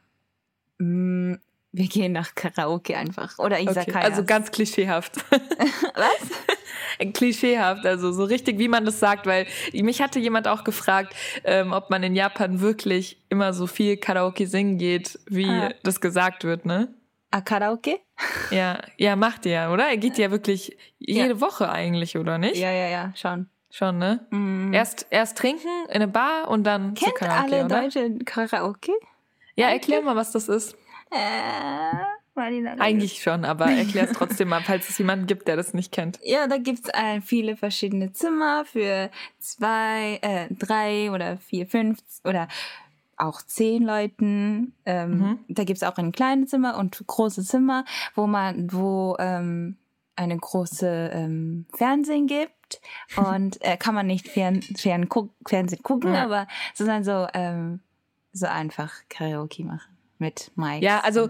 mm, 0.79 1.35
wir 1.73 1.89
gehen 1.89 2.13
nach 2.13 2.35
Karaoke 2.35 2.97
einfach. 2.97 3.39
Oder 3.39 3.61
ich 3.61 3.69
okay, 3.69 3.93
Also 3.95 4.25
ganz 4.25 4.51
klischeehaft. 4.51 5.17
Was? 5.95 6.31
klischeehaft, 7.15 7.87
also 7.87 8.13
so 8.13 8.25
richtig, 8.25 8.59
wie 8.59 8.69
man 8.69 8.85
das 8.85 9.01
sagt, 9.01 9.27
weil 9.27 9.47
mich 9.73 10.01
hatte 10.03 10.19
jemand 10.19 10.47
auch 10.47 10.63
gefragt, 10.63 11.15
ähm, 11.43 11.73
ob 11.73 11.91
man 11.91 12.03
in 12.03 12.15
Japan 12.15 12.61
wirklich 12.61 13.19
immer 13.29 13.53
so 13.55 13.67
viel 13.67 13.97
Karaoke 13.97 14.47
singen 14.47 14.79
geht, 14.79 15.19
wie 15.27 15.49
ah. 15.49 15.73
das 15.83 16.01
gesagt 16.01 16.45
wird, 16.45 16.65
ne? 16.67 16.89
Ah, 17.35 17.41
Karaoke? 17.41 17.99
Ja, 18.51 18.79
ja, 18.99 19.17
macht 19.17 19.47
ihr, 19.47 19.71
oder? 19.73 19.89
Er 19.89 19.97
geht 19.97 20.19
ja 20.19 20.31
wirklich 20.31 20.77
jede 20.99 21.31
ja. 21.31 21.41
Woche 21.41 21.71
eigentlich, 21.71 22.19
oder 22.19 22.37
nicht? 22.37 22.57
Ja, 22.57 22.71
ja, 22.71 22.89
ja, 22.89 23.13
schon. 23.17 23.49
Schon, 23.71 23.97
ne? 23.97 24.27
Mm. 24.29 24.75
Erst, 24.75 25.07
erst 25.09 25.39
trinken 25.39 25.87
in 25.89 25.95
eine 25.95 26.09
Bar 26.09 26.49
und 26.49 26.65
dann 26.65 26.93
Kennt 26.93 26.99
zu 26.99 27.25
Karaoke, 27.25 27.55
alle 27.55 27.65
oder? 27.65 27.81
Deutsche 27.81 28.19
Karaoke? 28.27 28.93
Ja, 29.57 29.71
erklär 29.71 30.03
mal, 30.03 30.15
was 30.15 30.33
das 30.33 30.49
ist. 30.49 30.77
Äh, 31.11 31.97
Marina. 32.35 32.75
Eigentlich 32.79 33.23
schon, 33.23 33.47
aber 33.47 33.65
erklär 33.67 34.05
es 34.05 34.13
trotzdem 34.17 34.49
mal, 34.49 34.61
falls 34.63 34.91
es 34.91 34.99
jemanden 34.99 35.27
gibt, 35.27 35.49
der 35.49 35.57
das 35.57 35.73
nicht 35.73 35.91
kennt. 35.91 36.19
Ja, 36.23 36.47
da 36.47 36.59
gibt's 36.59 36.89
äh, 36.93 37.23
viele 37.23 37.57
verschiedene 37.57 38.13
Zimmer 38.13 38.67
für 38.67 39.11
zwei, 39.39 40.19
äh, 40.21 40.49
drei 40.51 41.11
oder 41.11 41.39
vier, 41.39 41.67
fünf 41.67 41.99
oder 42.25 42.49
auch 43.23 43.43
zehn 43.43 43.83
Leuten. 43.83 44.75
Ähm, 44.85 45.19
mhm. 45.19 45.39
Da 45.49 45.65
gibt's 45.65 45.83
auch 45.83 45.97
ein 45.97 46.13
kleines 46.13 46.51
Zimmer 46.51 46.79
und 46.79 47.03
große 47.07 47.45
Zimmer, 47.45 47.85
wo 48.15 48.27
man, 48.27 48.73
wo 48.73 49.17
ähm, 49.19 49.77
eine 50.17 50.37
große 50.37 51.11
ähm, 51.13 51.67
Fernsehen 51.75 52.27
gibt 52.27 52.81
und 53.17 53.63
äh, 53.63 53.77
kann 53.77 53.95
man 53.95 54.07
nicht 54.07 54.29
fern, 54.29 54.63
fern 54.63 55.09
guck, 55.09 55.31
Fernsehen 55.47 55.83
gucken, 55.83 56.15
ja. 56.15 56.25
aber 56.25 56.47
sondern 56.75 57.05
so 57.05 57.27
ähm, 57.35 57.81
so 58.33 58.47
einfach 58.47 58.93
Karaoke 59.09 59.65
machen 59.65 59.97
mit 60.19 60.51
Mike. 60.55 60.85
Ja, 60.85 61.01
also 61.01 61.29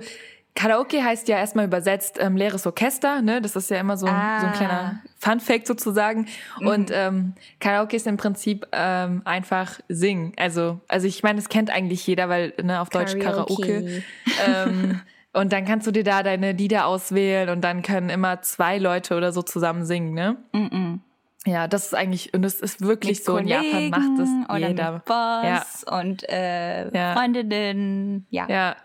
Karaoke 0.55 1.03
heißt 1.03 1.29
ja 1.29 1.39
erstmal 1.39 1.65
übersetzt 1.65 2.19
ähm, 2.21 2.37
leeres 2.37 2.67
Orchester, 2.67 3.23
ne? 3.23 3.41
Das 3.41 3.57
ist 3.57 3.71
ja 3.71 3.79
immer 3.79 3.97
so, 3.97 4.07
ah. 4.07 4.41
so 4.41 4.47
ein 4.47 4.53
kleiner 4.53 5.03
ah. 5.03 5.09
Fun-Fact 5.19 5.67
sozusagen. 5.67 6.27
Mhm. 6.61 6.67
Und 6.67 6.91
ähm, 6.93 7.35
Karaoke 7.59 7.97
ist 7.97 8.07
im 8.07 8.19
Prinzip 8.19 8.67
ähm, 8.73 9.23
einfach 9.25 9.81
singen. 9.89 10.35
Also, 10.37 10.81
also 10.89 11.07
ich 11.07 11.23
meine, 11.23 11.37
das 11.37 11.49
kennt 11.49 11.71
eigentlich 11.71 12.07
jeder, 12.07 12.29
weil 12.29 12.53
ne, 12.63 12.81
auf 12.81 12.91
Deutsch 12.91 13.19
Karaoke. 13.19 14.03
ähm, 14.47 15.01
und 15.33 15.53
dann 15.53 15.65
kannst 15.65 15.87
du 15.87 15.91
dir 15.91 16.05
da 16.05 16.23
deine 16.23 16.53
Lieder 16.53 16.87
auswählen 16.87 17.49
und 17.49 17.63
dann 17.63 17.83
können 17.83 18.11
immer 18.11 18.43
zwei 18.43 18.77
Leute 18.77 19.17
oder 19.17 19.33
so 19.33 19.43
zusammen 19.43 19.87
singen, 19.87 20.13
ne? 20.13 20.37
Mhm. 20.53 21.01
Ja, 21.45 21.67
das 21.67 21.87
ist 21.87 21.95
eigentlich, 21.95 22.35
und 22.35 22.45
es 22.45 22.61
ist 22.61 22.83
wirklich 22.83 23.19
mit 23.19 23.25
so, 23.25 23.33
Kollegen 23.33 23.65
in 23.65 23.91
Japan 23.91 23.91
macht 23.91 24.21
es 24.21 24.69
jeder. 24.69 24.93
Mit 24.93 25.05
Boss 25.07 25.85
ja. 25.87 25.99
und 25.99 26.29
äh, 26.29 26.91
ja. 26.97 27.15
Freundinnen, 27.15 28.27
ja. 28.31 28.47
Ja. 28.49 28.77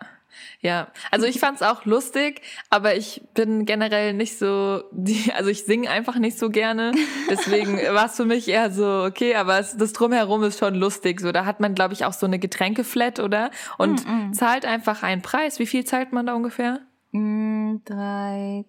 Ja, 0.61 0.87
also 1.11 1.25
ich 1.25 1.39
fand's 1.39 1.61
auch 1.61 1.85
lustig, 1.85 2.41
aber 2.69 2.95
ich 2.95 3.21
bin 3.33 3.65
generell 3.65 4.13
nicht 4.13 4.37
so, 4.37 4.83
die, 4.91 5.31
also 5.35 5.49
ich 5.49 5.65
singe 5.65 5.89
einfach 5.89 6.17
nicht 6.17 6.37
so 6.37 6.49
gerne. 6.49 6.91
Deswegen 7.29 7.77
war 7.93 8.05
es 8.07 8.15
für 8.15 8.25
mich 8.25 8.47
eher 8.47 8.71
so, 8.71 9.03
okay, 9.03 9.35
aber 9.35 9.59
es, 9.59 9.77
das 9.77 9.93
drumherum 9.93 10.43
ist 10.43 10.59
schon 10.59 10.75
lustig. 10.75 11.21
So, 11.21 11.31
da 11.31 11.45
hat 11.45 11.59
man, 11.59 11.75
glaube 11.75 11.93
ich, 11.93 12.05
auch 12.05 12.13
so 12.13 12.25
eine 12.25 12.39
Getränkeflat, 12.39 13.19
oder? 13.19 13.51
Und 13.77 14.05
mm 14.05 14.09
-mm. 14.09 14.33
zahlt 14.33 14.65
einfach 14.65 15.03
einen 15.03 15.21
Preis. 15.21 15.59
Wie 15.59 15.67
viel 15.67 15.85
zahlt 15.85 16.13
man 16.13 16.25
da 16.25 16.33
ungefähr? 16.33 16.79
Mm, 17.11 17.77
drei 17.85 18.65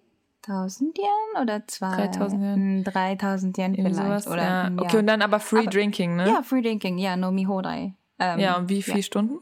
3000 0.49 0.97
Yen 0.97 1.41
oder 1.41 1.67
zwei? 1.67 2.07
3000 2.07 2.43
Yen. 2.43 2.83
3000 2.83 3.57
Yen 3.57 3.75
vielleicht. 3.75 3.95
Sowas, 3.95 4.27
oder, 4.27 4.43
ja. 4.43 4.71
Okay, 4.77 4.97
und 4.97 5.07
dann 5.07 5.21
aber 5.21 5.39
Free 5.39 5.59
aber, 5.59 5.69
Drinking, 5.69 6.15
ne? 6.15 6.27
Ja, 6.27 6.41
Free 6.43 6.61
Drinking, 6.61 6.97
ja, 6.97 7.15
no 7.15 7.31
mihodai. 7.31 7.93
Ähm, 8.17 8.39
ja, 8.39 8.57
und 8.57 8.69
wie 8.69 8.81
viele 8.81 8.97
ja. 8.97 9.03
Stunden? 9.03 9.39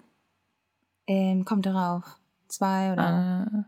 Ähm, 1.07 1.45
kommt 1.45 1.65
darauf. 1.65 2.03
Zwei 2.47 2.93
oder. 2.93 3.03
Ah. 3.03 3.65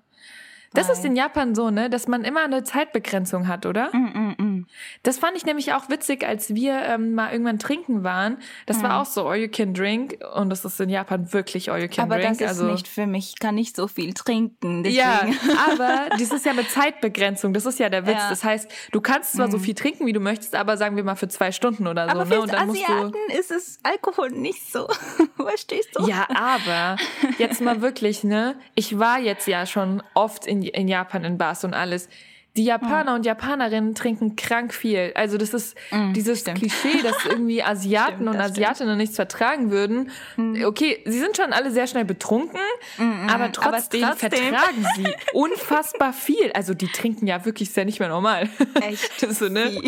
Das 0.74 0.90
ist 0.90 1.04
in 1.04 1.16
Japan 1.16 1.56
so, 1.56 1.72
ne, 1.72 1.90
dass 1.90 2.08
man 2.08 2.24
immer 2.24 2.44
eine 2.44 2.64
Zeitbegrenzung 2.64 3.48
hat, 3.48 3.66
oder? 3.66 3.90
Mm, 3.92 3.98
mm, 3.98 4.36
mm. 4.38 4.49
Mhm. 4.60 4.68
Das 5.04 5.18
fand 5.18 5.38
ich 5.38 5.46
nämlich 5.46 5.74
auch 5.74 5.90
witzig, 5.90 6.26
als 6.26 6.54
wir 6.56 6.82
ähm, 6.82 7.14
mal 7.14 7.32
irgendwann 7.32 7.60
trinken 7.60 8.04
waren. 8.04 8.38
Das 8.66 8.78
mhm. 8.78 8.84
war 8.84 9.02
auch 9.02 9.06
so 9.06 9.28
All 9.28 9.38
You 9.38 9.50
Can 9.50 9.74
Drink 9.74 10.18
und 10.36 10.50
das 10.50 10.66
ist 10.66 10.80
in 10.80 10.90
Japan 10.90 11.32
wirklich 11.34 11.72
All 11.72 11.82
You 11.82 11.88
Can 11.88 12.06
aber 12.06 12.16
Drink. 12.16 12.28
Aber 12.28 12.38
das 12.38 12.42
ist 12.42 12.60
also, 12.62 12.72
nicht 12.72 12.88
für 12.88 13.08
mich. 13.08 13.30
Ich 13.36 13.40
kann 13.40 13.56
nicht 13.56 13.76
so 13.76 13.88
viel 13.88 14.14
trinken. 14.14 14.84
Deswegen. 14.84 14.98
Ja, 14.98 15.28
aber 15.72 16.10
das 16.20 16.32
ist 16.32 16.46
ja 16.46 16.54
mit 16.54 16.70
Zeitbegrenzung. 16.70 17.54
Das 17.54 17.66
ist 17.66 17.80
ja 17.80 17.90
der 17.90 18.06
Witz. 18.06 18.18
Ja. 18.18 18.30
Das 18.30 18.44
heißt, 18.44 18.72
du 18.92 19.02
kannst 19.02 19.34
zwar 19.34 19.48
mhm. 19.48 19.52
so 19.52 19.60
viel 19.60 19.76
trinken, 19.76 20.06
wie 20.06 20.14
du 20.14 20.20
möchtest, 20.20 20.56
aber 20.56 20.78
sagen 20.78 20.96
wir 20.96 21.04
mal 21.04 21.16
für 21.16 21.28
zwei 21.28 21.52
Stunden 21.52 21.88
oder 21.88 22.06
so. 22.06 22.20
Aber 22.20 22.26
ne? 22.26 22.42
Und 22.42 22.54
dann 22.54 22.70
Asiaten 22.70 23.06
musst 23.06 23.16
du 23.16 23.40
ist 23.40 23.52
es 23.52 23.80
Alkohol 23.84 24.30
nicht 24.30 24.72
so. 24.72 24.88
Verstehst 25.36 25.90
du? 25.96 26.08
Ja, 26.08 26.28
aber 26.34 26.98
jetzt 27.38 27.62
mal 27.62 27.82
wirklich, 27.82 28.24
ne? 28.24 28.56
Ich 28.76 29.00
war 29.00 29.20
jetzt 29.20 29.48
ja 29.48 29.66
schon 29.66 30.04
oft 30.14 30.46
in, 30.46 30.64
in 30.64 30.88
Japan 30.88 31.24
in 31.24 31.38
Bars 31.38 31.64
und 31.64 31.74
alles. 31.74 32.10
Die 32.58 32.66
Japaner 32.66 33.12
mhm. 33.12 33.18
und 33.18 33.26
Japanerinnen 33.26 33.96
trinken 33.96 34.36
krank 34.36 34.74
viel. 34.74 35.12
Also 35.16 35.38
das 35.38 35.54
ist 35.54 35.78
mhm, 35.92 36.14
dieses 36.14 36.42
stimmt. 36.42 36.58
Klischee, 36.58 37.02
dass 37.04 37.26
irgendwie 37.30 37.62
Asiaten 37.62 38.16
stimmt, 38.16 38.30
und 38.30 38.38
Asiatinnen 38.38 38.98
nichts 38.98 39.16
vertragen 39.16 39.70
würden. 39.70 40.12
Mhm. 40.36 40.66
Okay, 40.66 41.02
sie 41.06 41.20
sind 41.20 41.38
schon 41.38 41.54
alle 41.54 41.70
sehr 41.72 41.86
schnell 41.86 42.06
betrunken, 42.06 42.60
mhm, 42.98 43.30
aber 43.30 43.52
trotzdem, 43.52 44.04
aber, 44.04 44.18
trotzdem, 44.18 44.32
vertragen 44.32 44.86
sie 44.96 45.06
unfassbar 45.34 46.12
viel. 46.12 46.52
Also 46.54 46.74
die 46.74 46.88
trinken 46.88 47.28
ja 47.28 47.46
wirklich 47.46 47.70
sehr 47.72 47.86
nicht 47.86 48.00
mehr 48.00 48.10
normal. 48.10 48.50
Echt? 48.82 49.10
das, 49.22 49.42
ist, 49.42 49.52
ne? 49.52 49.82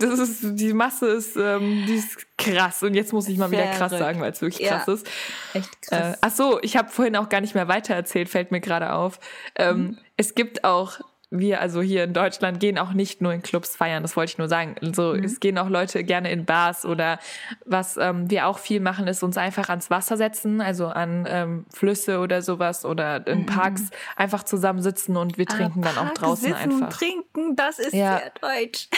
das 0.00 0.18
ist 0.18 0.40
die 0.42 0.72
Masse 0.72 1.06
ist, 1.06 1.36
ähm, 1.36 1.84
die 1.86 1.94
ist 1.94 2.26
krass. 2.36 2.82
Und 2.82 2.94
jetzt 2.94 3.12
muss 3.12 3.28
ich 3.28 3.38
mal 3.38 3.50
wieder 3.52 3.66
krass 3.66 3.92
sagen, 3.92 4.20
weil 4.20 4.32
es 4.32 4.42
wirklich 4.42 4.68
krass 4.68 4.86
ja. 4.86 4.92
ist. 4.94 5.06
Echt 5.54 5.82
krass. 5.82 6.14
Äh, 6.14 6.18
ach 6.20 6.30
so, 6.32 6.58
ich 6.62 6.76
habe 6.76 6.88
vorhin 6.88 7.14
auch 7.16 7.28
gar 7.28 7.40
nicht 7.40 7.54
mehr 7.54 7.68
weiter 7.68 7.94
erzählt, 7.94 8.28
fällt 8.28 8.50
mir 8.50 8.60
gerade 8.60 8.92
auf. 8.92 9.20
Ähm, 9.56 9.76
mhm. 9.76 9.98
Es 10.16 10.34
gibt 10.34 10.64
auch 10.64 11.00
wir 11.30 11.60
also 11.60 11.80
hier 11.80 12.04
in 12.04 12.12
Deutschland 12.12 12.58
gehen 12.58 12.76
auch 12.76 12.92
nicht 12.92 13.22
nur 13.22 13.32
in 13.32 13.42
Clubs 13.42 13.76
feiern, 13.76 14.02
das 14.02 14.16
wollte 14.16 14.32
ich 14.32 14.38
nur 14.38 14.48
sagen. 14.48 14.74
Also 14.82 15.14
mhm. 15.14 15.24
es 15.24 15.38
gehen 15.38 15.58
auch 15.58 15.68
Leute 15.68 16.02
gerne 16.02 16.30
in 16.30 16.44
Bars 16.44 16.84
oder 16.84 17.20
was 17.64 17.96
ähm, 17.96 18.28
wir 18.28 18.46
auch 18.46 18.58
viel 18.58 18.80
machen, 18.80 19.06
ist 19.06 19.22
uns 19.22 19.36
einfach 19.36 19.68
ans 19.68 19.90
Wasser 19.90 20.16
setzen, 20.16 20.60
also 20.60 20.88
an 20.88 21.26
ähm, 21.28 21.66
Flüsse 21.72 22.18
oder 22.18 22.42
sowas 22.42 22.84
oder 22.84 23.24
in 23.28 23.40
mhm. 23.40 23.46
Parks 23.46 23.90
einfach 24.16 24.42
zusammensitzen 24.42 25.16
und 25.16 25.38
wir 25.38 25.46
ah, 25.48 25.54
trinken 25.54 25.82
dann 25.82 25.98
auch 25.98 26.12
draußen 26.14 26.48
sitzen 26.48 26.56
einfach. 26.56 26.86
Und 26.86 26.92
trinken, 26.92 27.56
das 27.56 27.78
ist 27.78 27.94
ja. 27.94 28.18
sehr 28.18 28.32
deutsch. 28.40 28.88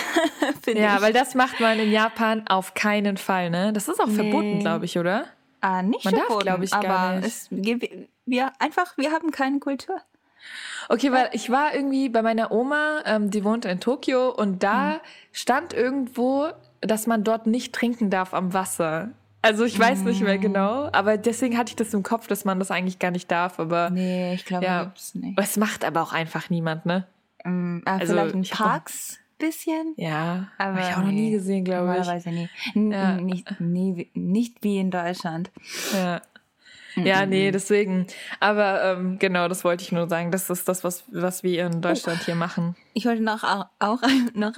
ja, 0.75 0.97
ich. 0.97 1.03
weil 1.03 1.12
das 1.12 1.35
macht 1.35 1.61
man 1.61 1.79
in 1.79 1.92
Japan 1.92 2.47
auf 2.49 2.73
keinen 2.73 3.18
Fall, 3.18 3.51
ne? 3.51 3.75
Das 3.75 3.88
ist 3.88 4.01
auch 4.01 4.07
nee. 4.07 4.14
verboten, 4.14 4.61
glaube 4.61 4.87
ich, 4.87 4.99
oder? 4.99 5.27
Ah, 5.61 5.83
nicht 5.83 6.05
man 6.07 6.14
verboten, 6.14 6.33
darf, 6.35 6.42
glaube 6.45 6.64
ich, 6.64 6.71
gar 6.71 7.16
nicht. 7.16 7.27
Es, 7.27 7.49
wir 8.25 8.53
einfach, 8.59 8.97
wir 8.97 9.12
haben 9.12 9.31
keine 9.31 9.59
Kultur. 9.59 10.01
Okay, 10.88 11.12
weil 11.12 11.31
ich 11.33 11.51
war 11.51 11.75
irgendwie 11.75 12.09
bei 12.09 12.23
meiner 12.23 12.53
Oma, 12.53 13.03
ähm, 13.05 13.31
die 13.31 13.45
wohnt 13.45 13.64
in 13.64 13.81
Tokio 13.81 14.31
und 14.31 14.62
da 14.62 14.95
mhm. 14.95 15.01
stand 15.33 15.73
irgendwo, 15.73 16.49
dass 16.81 17.07
man 17.07 17.25
dort 17.25 17.47
nicht 17.47 17.75
trinken 17.75 18.11
darf 18.11 18.35
am 18.35 18.53
Wasser. 18.53 19.11
Also 19.45 19.64
ich 19.64 19.77
weiß 19.77 20.03
nicht 20.03 20.23
mehr 20.23 20.37
mhm. 20.37 20.42
genau, 20.42 20.88
aber 20.92 21.16
deswegen 21.16 21.59
hatte 21.59 21.71
ich 21.71 21.77
das 21.77 21.92
im 21.95 22.05
Kopf, 22.05 22.29
dass 22.29 22.45
man 22.45 22.61
das 22.61 22.71
eigentlich 22.71 23.01
gar 23.01 23.11
nicht 23.11 23.31
darf. 23.31 23.59
Aber 23.59 23.90
nee, 23.90 24.35
ich 24.35 24.45
glaube, 24.45 24.64
ja, 24.64 24.92
nicht. 25.14 25.38
Es 25.38 25.57
macht 25.57 25.85
aber 25.85 26.03
auch 26.03 26.12
einfach 26.12 26.49
niemand, 26.49 26.87
ne? 26.87 27.07
Mhm, 27.45 27.83
also 27.85 28.12
vielleicht 28.12 28.35
in 28.35 28.45
Parks 28.45 29.18
bisschen. 29.42 29.95
Ja, 29.97 30.49
aber 30.57 30.77
hab 30.77 30.90
ich 30.90 30.97
auch 30.97 31.03
noch 31.03 31.12
nie 31.12 31.33
gesehen, 31.33 31.64
glaube 31.64 31.90
ich. 31.92 32.07
Normalerweise 32.07 32.31
nie. 32.31 32.49
Ja. 32.75 33.16
Nicht, 33.16 33.61
nie. 33.61 34.11
Nicht 34.14 34.62
wie 34.62 34.79
in 34.79 34.90
Deutschland. 34.90 35.51
Ja. 35.92 36.23
Ja, 36.96 37.26
nee, 37.26 37.50
deswegen. 37.50 38.07
Aber 38.40 38.83
ähm, 38.85 39.18
genau, 39.18 39.48
das 39.48 39.64
wollte 39.64 39.83
ich 39.83 39.92
nur 39.92 40.09
sagen. 40.09 40.31
Das 40.31 40.50
ist 40.50 40.68
das, 40.68 40.85
was, 40.85 41.05
was 41.11 41.42
wir 41.42 41.66
in 41.66 41.81
Deutschland 41.81 42.20
oh. 42.22 42.24
hier 42.26 42.35
machen. 42.35 42.76
Ich 42.94 43.07
wollte 43.07 43.22
noch 43.22 43.44
auch, 43.44 43.66
auch 43.78 44.02
noch 44.35 44.52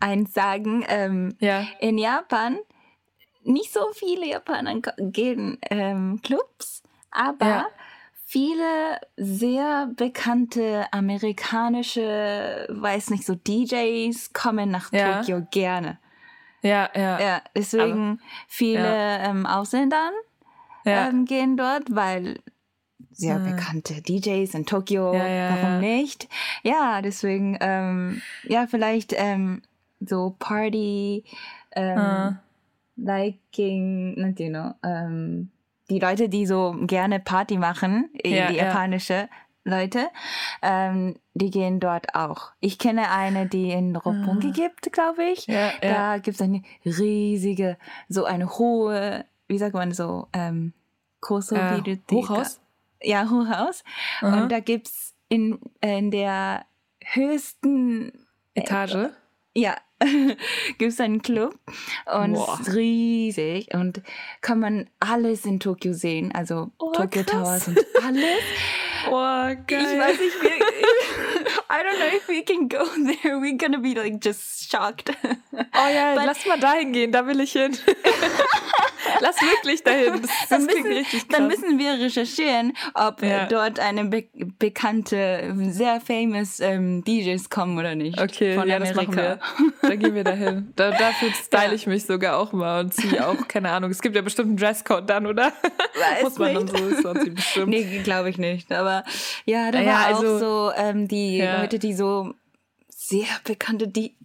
eins 0.00 0.34
sagen. 0.34 0.84
Ähm, 0.88 1.36
ja. 1.40 1.66
In 1.80 1.98
Japan, 1.98 2.58
nicht 3.42 3.72
so 3.72 3.80
viele 3.92 4.26
Japaner 4.26 4.80
gehen 4.98 5.58
ähm, 5.70 6.20
Clubs, 6.22 6.82
aber 7.10 7.46
ja. 7.46 7.66
viele 8.24 9.00
sehr 9.16 9.90
bekannte 9.96 10.86
amerikanische, 10.92 12.66
weiß 12.68 13.10
nicht, 13.10 13.24
so 13.24 13.34
DJs 13.34 14.32
kommen 14.32 14.70
nach 14.70 14.92
ja. 14.92 15.20
Tokio 15.20 15.46
gerne. 15.50 15.98
Ja, 16.62 16.90
ja. 16.94 17.20
Ja, 17.20 17.42
deswegen 17.54 18.18
aber, 18.20 18.30
viele 18.48 19.18
ähm, 19.20 19.46
Ausländern 19.46 20.12
ja. 20.86 21.08
ähm, 21.08 21.24
gehen 21.24 21.56
dort, 21.56 21.94
weil 21.94 22.38
sehr 23.10 23.38
bekannte 23.38 24.02
DJs 24.02 24.54
in 24.54 24.66
Tokio, 24.66 25.12
warum 25.12 25.80
nicht? 25.80 26.28
Ja, 26.62 27.00
deswegen, 27.00 27.56
ähm, 27.60 28.20
ja, 28.44 28.66
vielleicht 28.66 29.14
ähm, 29.16 29.62
so 30.00 30.36
Party, 30.38 31.24
ähm, 31.72 31.98
hm. 31.98 32.38
liking, 32.96 34.34
you 34.38 34.48
know, 34.48 34.74
ähm, 34.82 35.50
die 35.88 35.98
Leute, 35.98 36.28
die 36.28 36.46
so 36.46 36.76
gerne 36.82 37.20
Party 37.20 37.56
machen, 37.56 38.10
ja, 38.24 38.48
die 38.50 38.56
japanische 38.56 39.28
Leute, 39.64 40.08
ähm, 40.62 41.16
die 41.34 41.50
gehen 41.50 41.80
dort 41.80 42.14
auch. 42.14 42.52
Ich 42.60 42.78
kenne 42.78 43.10
eine, 43.10 43.46
die 43.46 43.70
in 43.70 43.96
Roppongi 43.96 44.48
ah. 44.48 44.52
gibt, 44.52 44.92
glaube 44.92 45.24
ich. 45.24 45.46
Ja, 45.46 45.72
da 45.80 46.18
gibt 46.18 46.36
es 46.36 46.42
eine 46.42 46.62
riesige, 46.84 47.76
so 48.08 48.24
eine 48.24 48.58
hohe, 48.58 49.24
wie 49.48 49.58
sagt 49.58 49.74
man 49.74 49.92
so, 49.92 50.28
ähm, 50.32 50.72
äh, 51.22 51.98
Hochhaus? 52.10 52.60
Ja, 53.02 53.28
Hochhaus. 53.30 53.84
Mhm. 54.20 54.34
Und 54.34 54.52
da 54.52 54.60
gibt 54.60 54.88
es 54.88 55.14
in, 55.28 55.58
in 55.80 56.10
der 56.10 56.66
höchsten 57.00 58.26
Etage. 58.54 58.94
Äh, 58.94 59.10
ja, 59.54 59.76
gibt 60.78 60.92
es 60.92 61.00
einen 61.00 61.22
Club 61.22 61.58
und 62.04 62.34
Boah. 62.34 62.58
es 62.60 62.68
ist 62.68 62.74
riesig 62.74 63.72
und 63.72 64.02
kann 64.42 64.60
man 64.60 64.90
alles 65.00 65.46
in 65.46 65.60
Tokio 65.60 65.94
sehen, 65.94 66.32
also 66.34 66.70
oh, 66.78 66.92
Tokyo 66.92 67.22
krass. 67.24 67.64
Towers 67.64 67.68
und 67.68 67.78
alles. 68.04 68.24
Oh, 69.08 69.12
geil. 69.12 69.58
Ich 69.68 70.00
weiß 70.00 70.18
nicht, 70.18 70.42
wie, 70.42 70.48
I 71.70 71.82
don't 71.82 71.96
know 71.96 72.16
if 72.16 72.26
we 72.28 72.42
can 72.42 72.68
go 72.68 72.84
there. 72.84 73.38
We're 73.38 73.56
gonna 73.56 73.78
be 73.78 73.94
like 73.94 74.20
just 74.20 74.68
shocked. 74.68 75.12
Oh 75.52 75.88
ja, 75.88 76.16
But, 76.16 76.26
lass 76.26 76.44
mal 76.44 76.58
dahin 76.58 76.92
gehen, 76.92 77.12
da 77.12 77.24
will 77.24 77.38
ich 77.38 77.52
hin. 77.52 77.76
Lass 79.20 79.40
wirklich 79.40 79.82
dahin. 79.82 80.22
Das, 80.22 80.30
das 80.48 80.64
müssen, 80.64 80.86
richtig 80.86 81.28
krass. 81.28 81.38
Dann 81.38 81.46
müssen 81.48 81.78
wir 81.78 81.92
recherchieren, 81.92 82.72
ob 82.94 83.22
ja. 83.22 83.46
dort 83.46 83.80
eine 83.80 84.04
be 84.04 84.24
bekannte, 84.58 85.54
sehr 85.70 86.00
famous 86.00 86.60
ähm, 86.60 87.04
DJs 87.04 87.50
kommen 87.50 87.78
oder 87.78 87.94
nicht. 87.94 88.20
Okay, 88.20 88.54
von 88.54 88.68
ja, 88.68 88.76
Amerika. 88.76 89.38
Da 89.82 89.94
gehen 89.96 90.14
wir 90.14 90.24
dahin. 90.24 90.72
Da, 90.76 90.90
dafür 90.98 91.32
style 91.32 91.68
ja. 91.68 91.72
ich 91.72 91.86
mich 91.86 92.04
sogar 92.04 92.38
auch 92.38 92.52
mal 92.52 92.80
und 92.80 92.94
ziehe 92.94 93.26
auch, 93.26 93.48
keine 93.48 93.70
Ahnung, 93.70 93.90
es 93.90 94.00
gibt 94.00 94.16
ja 94.16 94.22
bestimmt 94.22 94.48
einen 94.48 94.56
Dresscode 94.56 95.08
dann, 95.08 95.26
oder? 95.26 95.52
Weiß 95.52 96.22
Muss 96.22 96.38
man 96.38 96.54
nicht. 96.54 96.74
dann 96.74 97.02
so 97.02 97.08
anziehen, 97.08 97.34
bestimmt. 97.34 97.68
Nee, 97.68 98.00
glaube 98.02 98.30
ich 98.30 98.38
nicht. 98.38 98.72
Aber 98.72 99.04
ja, 99.44 99.70
da 99.70 99.80
ja, 99.80 99.92
war 99.92 100.06
also, 100.06 100.34
auch 100.34 100.38
so 100.38 100.72
ähm, 100.76 101.08
die 101.08 101.40
Leute, 101.40 101.78
die 101.78 101.94
so 101.94 102.34
sehr 102.88 103.26
bekannte, 103.44 103.88
die, 103.88 104.16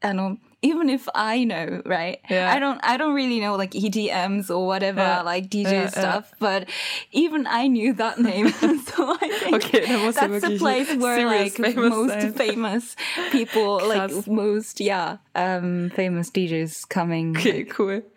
know, 0.00 0.36
even 0.60 0.90
if 0.90 1.08
I 1.14 1.44
know, 1.44 1.82
right? 1.86 2.20
Yeah. 2.28 2.52
I 2.52 2.58
don't 2.58 2.80
I 2.82 2.96
don't 2.96 3.14
really 3.14 3.40
know 3.40 3.54
like 3.56 3.72
EDMs 3.72 4.50
or 4.50 4.66
whatever, 4.66 5.00
yeah. 5.00 5.22
like 5.22 5.48
DJ 5.48 5.72
yeah, 5.72 5.86
stuff, 5.88 6.32
but 6.40 6.68
even 7.12 7.46
I 7.46 7.68
knew 7.68 7.92
that 7.94 8.18
name. 8.18 8.48
so 8.52 9.16
I 9.20 9.38
think 9.40 9.56
okay, 9.56 10.10
that's 10.10 10.42
the 10.42 10.56
place 10.58 10.92
where 10.96 11.26
like 11.26 11.58
most 11.76 12.10
sein. 12.10 12.32
famous 12.32 12.96
people, 13.30 13.78
Krass. 13.78 14.14
like 14.14 14.26
most 14.26 14.80
yeah, 14.80 15.18
um, 15.38 15.90
famous 15.90 16.32
DJs 16.32 16.88
coming. 16.88 17.36
Okay, 17.36 17.66
cool. 17.78 18.02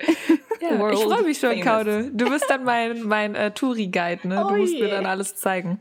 Ja, 0.62 0.91
ich 0.91 0.99
freue 0.99 1.23
mich 1.23 1.39
schon, 1.39 1.60
Kaude. 1.62 2.12
Du 2.13 2.29
bist 2.29 2.45
dann 2.47 2.63
mein, 2.63 3.01
mein 3.01 3.34
äh, 3.34 3.51
Touri-Guide, 3.51 4.27
ne? 4.27 4.36
Du 4.36 4.53
oh 4.53 4.57
musst 4.57 4.73
yeah. 4.73 4.84
mir 4.84 4.89
dann 4.91 5.07
alles 5.07 5.36
zeigen. 5.36 5.79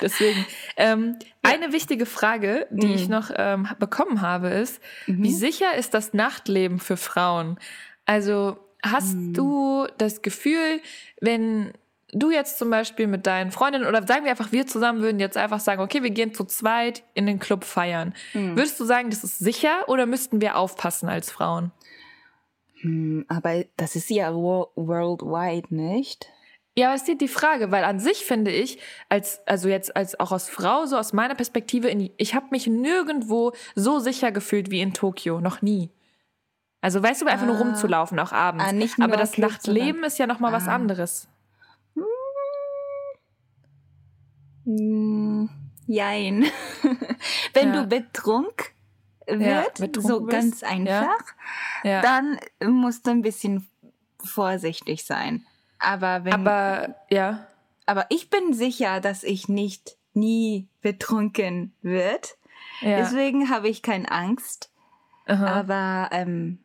Deswegen. 0.00 0.44
Ähm, 0.76 1.16
ja. 1.20 1.52
Eine 1.52 1.72
wichtige 1.72 2.06
Frage, 2.06 2.66
die 2.70 2.88
mhm. 2.88 2.94
ich 2.94 3.08
noch 3.08 3.30
ähm, 3.36 3.68
bekommen 3.78 4.22
habe, 4.22 4.48
ist, 4.48 4.82
mhm. 5.06 5.22
wie 5.22 5.32
sicher 5.32 5.76
ist 5.76 5.94
das 5.94 6.12
Nachtleben 6.12 6.80
für 6.80 6.96
Frauen? 6.96 7.56
Also 8.04 8.58
hast 8.82 9.14
mhm. 9.14 9.32
du 9.32 9.86
das 9.96 10.22
Gefühl, 10.22 10.80
wenn 11.20 11.72
du 12.12 12.30
jetzt 12.30 12.58
zum 12.58 12.70
Beispiel 12.70 13.06
mit 13.06 13.26
deinen 13.26 13.50
Freundinnen 13.50 13.86
oder 13.86 14.06
sagen 14.06 14.24
wir 14.24 14.30
einfach, 14.30 14.52
wir 14.52 14.66
zusammen 14.66 15.02
würden 15.02 15.20
jetzt 15.20 15.36
einfach 15.36 15.60
sagen, 15.60 15.82
okay, 15.82 16.02
wir 16.02 16.10
gehen 16.10 16.34
zu 16.34 16.44
zweit 16.44 17.02
in 17.14 17.26
den 17.26 17.38
Club 17.38 17.64
feiern. 17.64 18.14
Mhm. 18.34 18.56
Würdest 18.56 18.78
du 18.78 18.84
sagen, 18.84 19.10
das 19.10 19.24
ist 19.24 19.38
sicher 19.38 19.88
oder 19.88 20.06
müssten 20.06 20.40
wir 20.40 20.56
aufpassen 20.56 21.08
als 21.08 21.30
Frauen? 21.30 21.72
Hm, 22.80 23.24
aber 23.28 23.64
das 23.76 23.96
ist 23.96 24.10
ja 24.10 24.34
worldwide, 24.34 25.74
nicht? 25.74 26.28
Ja, 26.78 26.88
aber 26.88 26.96
es 26.96 27.08
ist 27.08 27.20
die 27.20 27.28
Frage, 27.28 27.70
weil 27.70 27.84
an 27.84 27.98
sich 28.00 28.26
finde 28.26 28.50
ich, 28.50 28.78
als, 29.08 29.40
also 29.46 29.68
jetzt 29.68 29.96
als 29.96 30.20
auch 30.20 30.30
als 30.30 30.50
Frau, 30.50 30.84
so 30.84 30.98
aus 30.98 31.14
meiner 31.14 31.34
Perspektive, 31.34 31.88
in, 31.88 32.10
ich 32.18 32.34
habe 32.34 32.46
mich 32.50 32.66
nirgendwo 32.66 33.52
so 33.74 33.98
sicher 33.98 34.30
gefühlt 34.30 34.70
wie 34.70 34.82
in 34.82 34.92
Tokio, 34.92 35.40
noch 35.40 35.62
nie. 35.62 35.90
Also 36.82 37.02
weißt 37.02 37.22
du, 37.22 37.26
einfach 37.26 37.46
ah, 37.46 37.50
nur 37.50 37.56
rumzulaufen, 37.56 38.18
auch 38.18 38.32
abends. 38.32 38.66
Ah, 38.68 38.72
nicht 38.72 38.98
nur 38.98 39.08
aber 39.08 39.16
das 39.16 39.38
Nachtleben 39.38 40.04
ist 40.04 40.18
ja 40.18 40.26
nochmal 40.26 40.52
ah. 40.52 40.58
was 40.58 40.68
anderes. 40.68 41.28
Hm. 44.66 45.48
Jein. 45.86 46.44
Wenn 47.54 47.72
ja. 47.72 47.82
du 47.82 47.86
betrunken 47.86 48.66
wird, 49.26 49.78
ja, 49.78 49.88
so 50.00 50.20
bist. 50.20 50.30
ganz 50.30 50.62
einfach, 50.62 51.24
ja. 51.82 52.00
dann 52.00 52.38
musst 52.64 53.06
du 53.06 53.10
ein 53.10 53.22
bisschen 53.22 53.68
vorsichtig 54.22 55.04
sein. 55.04 55.46
Aber 55.78 56.24
wenn. 56.24 56.32
Aber 56.32 56.94
ja. 57.10 57.46
Aber 57.86 58.06
ich 58.08 58.30
bin 58.30 58.52
sicher, 58.52 59.00
dass 59.00 59.22
ich 59.22 59.48
nicht 59.48 59.96
nie 60.12 60.68
betrunken 60.80 61.72
wird. 61.82 62.36
Deswegen 62.82 63.48
habe 63.50 63.68
ich 63.68 63.82
keine 63.82 64.10
Angst. 64.10 64.70
Aha. 65.26 65.46
Aber 65.46 66.08
ähm, 66.12 66.58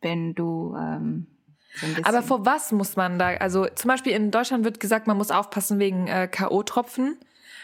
wenn 0.00 0.34
du 0.34 0.76
ähm, 0.78 1.26
so 1.74 1.86
Aber 2.02 2.22
vor 2.22 2.46
was 2.46 2.72
muss 2.72 2.96
man 2.96 3.18
da? 3.18 3.28
Also 3.34 3.66
zum 3.74 3.88
Beispiel 3.88 4.12
in 4.12 4.30
Deutschland 4.30 4.64
wird 4.64 4.80
gesagt, 4.80 5.06
man 5.06 5.16
muss 5.16 5.30
aufpassen 5.30 5.78
wegen 5.78 6.06
äh, 6.06 6.28
K.O.-Tropfen. 6.28 7.04
Mhm. 7.04 7.16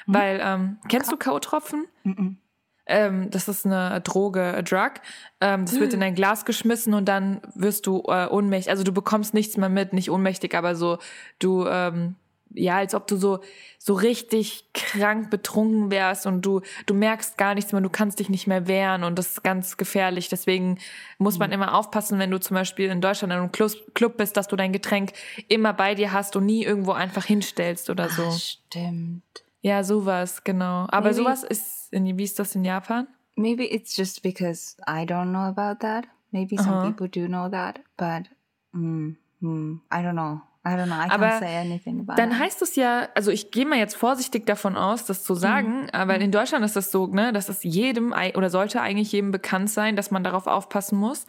Weil, 0.07 0.41
ähm, 0.43 0.79
kennst 0.89 1.13
du 1.13 1.17
K.O.-Tropfen? 1.17 1.85
Mhm. 2.05 2.39
Ähm, 2.87 3.31
das 3.31 3.47
ist 3.47 3.67
eine 3.67 4.01
Droge, 4.01 4.43
a 4.43 4.63
Drug. 4.63 4.95
Ähm, 5.41 5.65
das 5.65 5.79
wird 5.79 5.95
in 5.95 6.03
ein 6.03 6.17
Glas 6.17 6.45
geschmissen 6.45 6.93
und 6.93 7.07
dann 7.07 7.41
wirst 7.55 7.87
du 7.87 8.03
äh, 8.09 8.27
ohnmächtig. 8.27 8.71
Also 8.71 8.83
du 8.83 8.93
bekommst 8.93 9.33
nichts 9.33 9.57
mehr 9.57 9.69
mit, 9.69 9.93
nicht 9.93 10.11
ohnmächtig, 10.11 10.57
aber 10.57 10.75
so 10.75 10.99
du 11.39 11.67
ähm, 11.67 12.17
ja, 12.53 12.77
als 12.77 12.95
ob 12.95 13.07
du 13.07 13.17
so, 13.17 13.41
so 13.79 13.95
richtig 13.95 14.65
krank 14.75 15.31
betrunken 15.31 15.91
wärst 15.91 16.27
und 16.27 16.43
du, 16.43 16.63
du 16.87 16.95
merkst 16.95 17.39
gar 17.39 17.55
nichts 17.55 17.73
mehr, 17.73 17.81
du 17.81 17.89
kannst 17.89 18.19
dich 18.19 18.29
nicht 18.29 18.47
mehr 18.47 18.67
wehren 18.67 19.05
und 19.05 19.19
das 19.19 19.29
ist 19.29 19.43
ganz 19.43 19.77
gefährlich. 19.77 20.29
Deswegen 20.29 20.79
muss 21.19 21.39
man 21.39 21.51
mhm. 21.51 21.55
immer 21.55 21.75
aufpassen, 21.75 22.19
wenn 22.19 22.31
du 22.31 22.41
zum 22.41 22.55
Beispiel 22.55 22.91
in 22.91 23.01
Deutschland 23.01 23.33
in 23.33 23.39
einem 23.39 23.53
Club 23.53 24.17
bist, 24.17 24.37
dass 24.37 24.49
du 24.49 24.57
dein 24.57 24.73
Getränk 24.73 25.13
immer 25.49 25.73
bei 25.73 25.95
dir 25.95 26.13
hast 26.13 26.37
und 26.37 26.47
nie 26.47 26.65
irgendwo 26.65 26.93
einfach 26.93 27.25
hinstellst 27.25 27.91
oder 27.91 28.09
so. 28.09 28.25
Ach, 28.29 28.39
stimmt. 28.39 29.23
Ja, 29.63 29.85
sowas, 29.85 30.43
genau. 30.43 30.87
Aber 30.91 31.11
maybe, 31.11 31.15
sowas 31.15 31.45
ist, 31.45 31.93
in, 31.93 32.19
wie 32.19 32.25
ist 32.25 32.39
das 32.39 32.55
in 32.55 32.65
Japan? 32.65 33.07
Maybe 33.37 33.65
it's 33.65 33.97
just 33.97 34.23
because 34.23 34.77
I 34.87 35.05
don't 35.05 35.31
know 35.31 35.41
about 35.41 35.81
that. 35.81 36.07
Maybe 36.33 36.57
some 36.57 36.71
uh 36.71 36.83
-huh. 36.83 36.95
people 36.95 37.09
do 37.09 37.27
know 37.27 37.49
that, 37.51 37.81
but 37.97 38.31
mm, 38.73 39.17
mm, 39.41 39.81
I 39.93 40.03
don't 40.03 40.13
know. 40.13 40.41
I 40.63 40.77
don't 40.77 40.87
know, 40.87 40.95
I 40.95 41.09
aber 41.09 41.27
can't 41.27 41.39
say 41.41 41.57
anything 41.57 42.01
about 42.01 42.17
dann 42.17 42.39
heißt 42.39 42.61
es 42.61 42.77
ja, 42.77 43.09
also 43.15 43.31
ich 43.31 43.51
gehe 43.51 43.65
mal 43.65 43.79
jetzt 43.79 43.97
vorsichtig 43.97 44.45
davon 44.45 44.77
aus, 44.77 45.07
das 45.07 45.25
zu 45.25 45.35
sagen, 45.35 45.85
mhm. 45.85 45.91
aber 45.93 46.17
in 46.17 46.31
Deutschland 46.31 46.65
ist 46.67 46.77
das 46.77 46.91
so, 46.91 47.07
ne, 47.07 47.33
dass 47.33 47.49
es 47.49 47.63
jedem 47.63 48.13
oder 48.35 48.51
sollte 48.51 48.83
eigentlich 48.83 49.11
jedem 49.11 49.31
bekannt 49.31 49.71
sein, 49.71 49.97
dass 49.97 50.11
man 50.11 50.23
darauf 50.23 50.47
aufpassen 50.47 50.99
muss. 50.99 51.27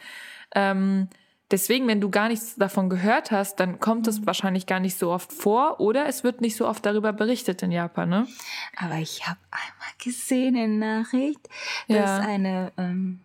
Ähm, 0.54 1.08
deswegen, 1.50 1.88
wenn 1.88 2.02
du 2.02 2.10
gar 2.10 2.28
nichts 2.28 2.56
davon 2.56 2.89
gehört 2.89 3.32
hast, 3.32 3.62
dann 3.62 3.80
kommt 3.80 4.06
es 4.08 4.20
mhm. 4.20 4.26
wahrscheinlich 4.26 4.65
gar 4.65 4.82
nicht 4.82 4.98
so 4.98 5.12
oft 5.12 5.32
vor 5.32 5.80
oder 5.80 6.08
es 6.08 6.26
wird 6.26 6.41
nicht 6.41 6.58
so 6.58 6.67
oft 6.67 6.86
darüber 6.86 7.13
berichtet 7.13 7.63
in 7.63 7.72
Japan, 7.72 8.10
ne? 8.10 8.28
Aber 8.76 8.96
ich 8.96 9.26
habe 9.28 9.39
einmal 9.50 9.94
gesehen 9.98 10.56
in 10.56 10.80
Nachricht, 10.80 11.48
dass 11.88 11.98
ja. 11.98 12.20
eine, 12.20 12.74
um, 12.76 12.84
ähm, 12.84 13.20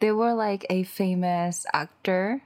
there 0.00 0.16
were 0.16 0.34
like 0.34 0.66
a 0.70 0.82
famous 0.82 1.66
actor 1.72 2.40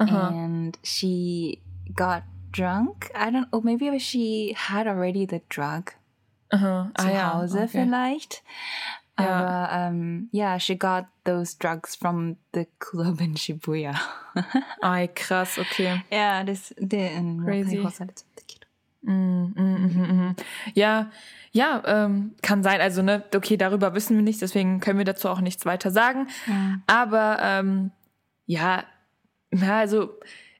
uh-huh. 0.00 0.32
and 0.32 0.78
she 0.82 1.60
got 1.98 2.22
drunk. 2.52 3.10
I 3.14 3.30
don't. 3.30 3.48
Or 3.52 3.60
maybe 3.62 3.98
she 3.98 4.54
had 4.56 4.86
already 4.86 5.26
the 5.26 5.42
drug 5.48 5.92
uh-huh. 6.52 6.86
zu 6.96 7.08
ah, 7.08 7.34
Hause 7.34 7.58
ja. 7.58 7.64
okay. 7.64 7.68
vielleicht. 7.68 8.42
Ja. 9.18 9.26
Aber 9.26 9.88
um, 9.88 10.28
yeah, 10.32 10.58
she 10.58 10.76
got 10.76 11.06
those 11.24 11.58
drugs 11.58 11.96
from 11.96 12.36
the 12.52 12.66
club 12.78 13.20
in 13.20 13.34
Shibuya. 13.34 13.98
Ay, 14.80 15.08
krass, 15.08 15.58
okay. 15.58 16.04
Ja, 16.10 16.44
das 16.44 16.72
der 16.78 17.10
Crazy. 17.44 17.84
Mm, 19.02 19.54
mm, 19.54 19.54
mm, 19.56 20.12
mm, 20.12 20.36
ja, 20.74 21.10
ja, 21.52 21.82
ähm, 21.86 22.34
kann 22.42 22.62
sein. 22.62 22.80
Also, 22.80 23.02
ne, 23.02 23.24
okay, 23.34 23.56
darüber 23.56 23.94
wissen 23.94 24.16
wir 24.16 24.22
nichts, 24.22 24.40
deswegen 24.40 24.80
können 24.80 24.98
wir 24.98 25.04
dazu 25.04 25.28
auch 25.28 25.40
nichts 25.40 25.64
weiter 25.66 25.90
sagen. 25.90 26.28
Ja. 26.46 26.78
Aber 26.86 27.38
ähm, 27.40 27.90
ja, 28.46 28.84
also 29.68 30.18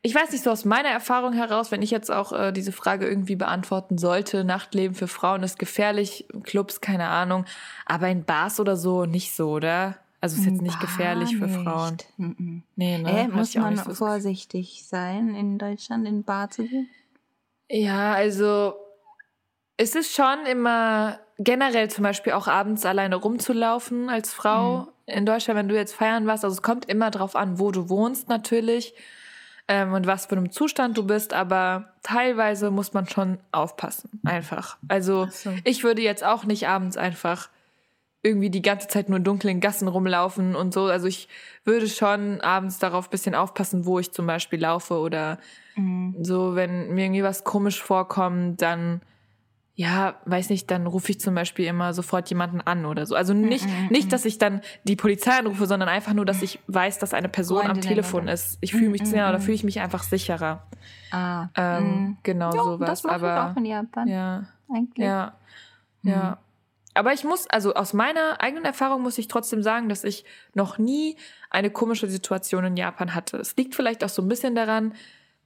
ich 0.09 0.15
weiß 0.15 0.33
nicht, 0.33 0.43
so 0.43 0.51
aus 0.51 0.65
meiner 0.65 0.89
Erfahrung 0.89 1.35
heraus, 1.35 1.71
wenn 1.71 1.83
ich 1.83 1.91
jetzt 1.91 2.11
auch 2.11 2.33
äh, 2.33 2.51
diese 2.51 2.73
Frage 2.73 3.07
irgendwie 3.07 3.37
beantworten 3.37 3.99
sollte, 3.99 4.43
Nachtleben 4.43 4.95
für 4.95 5.07
Frauen 5.07 5.43
ist 5.43 5.59
gefährlich, 5.59 6.27
Clubs, 6.45 6.81
keine 6.81 7.09
Ahnung, 7.09 7.45
aber 7.85 8.09
in 8.09 8.25
Bars 8.25 8.59
oder 8.59 8.79
so 8.79 9.05
nicht 9.05 9.35
so, 9.35 9.51
oder? 9.51 9.99
Also 10.23 10.41
ist 10.41 10.47
jetzt 10.47 10.63
nicht 10.63 10.81
gefährlich 10.81 11.37
für 11.37 11.49
Frauen. 11.49 11.99
Mm 12.17 12.61
Nee, 12.75 12.99
ne? 12.99 13.25
Äh, 13.25 13.29
muss 13.29 13.55
man 13.55 13.77
so 13.77 13.93
vorsichtig 13.93 14.87
sein, 14.87 15.35
in 15.35 15.59
Deutschland 15.59 16.09
in 16.09 16.25
Bar 16.25 16.49
zu 16.49 16.65
gehen? 16.65 16.89
Ja, 17.69 18.15
also 18.15 18.73
es 19.77 19.95
ist 19.95 20.15
schon 20.15 20.47
immer 20.51 21.19
generell 21.37 21.91
zum 21.91 22.03
Beispiel 22.03 22.33
auch 22.33 22.49
abends 22.49 22.87
alleine 22.87 23.17
rumzulaufen 23.17 24.09
als 24.09 24.33
Frau 24.33 24.79
mhm. 24.79 24.89
in 25.05 25.27
Deutschland, 25.27 25.59
wenn 25.59 25.69
du 25.69 25.77
jetzt 25.77 25.95
feiern 25.95 26.27
warst. 26.27 26.45
Also 26.45 26.55
es 26.55 26.63
kommt 26.63 26.87
immer 26.87 27.11
drauf 27.11 27.37
an, 27.37 27.59
wo 27.59 27.73
du 27.73 27.91
wohnst 27.91 28.31
natürlich 28.31 28.95
ähm, 29.69 29.93
und 29.93 30.07
was 30.07 30.27
für 30.27 30.37
einem 30.37 30.51
Zustand 30.51 30.97
du 30.97 31.07
bist, 31.07 31.35
aber 31.35 31.93
teilweise 32.03 32.71
muss 32.71 32.95
man 32.95 33.07
schon 33.07 33.39
aufpassen, 33.53 34.21
einfach. 34.25 34.79
Also 34.89 35.27
so. 35.31 35.53
ich 35.65 35.85
würde 35.85 36.03
jetzt 36.03 36.25
auch 36.25 36.45
nicht 36.45 36.67
abends 36.69 36.97
einfach 36.97 37.51
irgendwie 38.23 38.51
die 38.51 38.63
ganze 38.63 38.89
Zeit 38.89 39.09
nur 39.09 39.19
in 39.19 39.25
dunklen 39.25 39.61
Gassen 39.61 39.87
rumlaufen 39.87 40.57
und 40.57 40.75
so. 40.75 40.85
Also 40.85 41.07
ich 41.07 41.29
würde 41.65 41.89
schon 41.89 42.41
abends 42.41 42.79
darauf 42.79 43.11
bisschen 43.11 43.35
aufpassen, 43.35 43.87
wo 43.87 43.99
ich 43.99 44.11
zum 44.11 44.27
Beispiel 44.27 44.61
laufe 44.61 44.95
oder 44.95 45.39
mhm. 45.77 46.17
so, 46.21 46.55
wenn 46.57 46.95
mir 46.95 47.05
irgendwie 47.05 47.23
was 47.23 47.45
komisch 47.45 47.81
vorkommt, 47.81 48.61
dann 48.61 49.03
ja, 49.79 50.17
weiß 50.25 50.51
nicht, 50.51 50.69
dann 50.73 50.89
rufe 50.89 51.13
ich 51.13 51.21
zum 51.21 51.37
Beispiel 51.37 51.67
immer 51.67 51.95
sofort 51.95 52.29
jemanden 52.31 52.61
an 52.61 52.85
oder 52.85 53.07
so. 53.07 53.15
Also 53.15 53.33
nicht, 53.33 53.65
mm 53.65 53.71
-mm. 53.71 53.93
nicht, 53.93 54.13
dass 54.13 54.25
ich 54.25 54.37
dann 54.37 54.61
die 54.83 54.97
Polizei 54.97 55.31
anrufe, 55.39 55.67
sondern 55.67 55.89
einfach 55.89 56.15
nur, 56.15 56.25
dass 56.25 56.43
ich 56.43 56.59
weiß, 56.67 56.99
dass 56.99 57.15
eine 57.15 57.29
Person 57.29 57.59
Freundin 57.59 57.77
am 57.77 57.81
Telefon 57.81 58.25
oder? 58.25 58.33
ist. 58.33 58.59
Ich 58.61 58.73
fühle 58.73 58.89
mich, 58.89 59.05
mm 59.05 59.15
oder 59.15 59.39
fühle 59.39 59.55
ich 59.55 59.63
mich 59.63 59.79
einfach 59.79 60.03
sicherer. 60.03 60.67
Ah. 61.13 61.47
Ähm, 61.55 62.17
genau 62.25 62.51
jo, 62.51 62.65
sowas. 62.65 63.03
Das 63.03 63.05
Aber 63.05 63.53
auch 63.53 63.57
in 63.57 63.67
Japan. 63.67 64.09
Ja. 64.09 64.47
Eigentlich. 64.69 65.07
Ja. 65.07 65.35
Ja. 66.03 66.39
Aber 66.95 67.13
ich 67.13 67.23
muss, 67.23 67.47
also 67.47 67.75
aus 67.75 67.93
meiner 67.93 68.41
eigenen 68.41 68.65
Erfahrung 68.65 69.03
muss 69.03 69.17
ich 69.17 69.29
trotzdem 69.29 69.63
sagen, 69.63 69.89
dass 69.89 70.03
ich 70.03 70.25
noch 70.55 70.79
nie 70.79 71.17
eine 71.51 71.71
komische 71.71 72.09
Situation 72.09 72.65
in 72.65 72.77
Japan 72.77 73.15
hatte. 73.15 73.37
Es 73.37 73.57
liegt 73.57 73.77
vielleicht 73.77 74.03
auch 74.03 74.09
so 74.09 74.23
ein 74.23 74.29
bisschen 74.29 74.57
daran, 74.57 74.95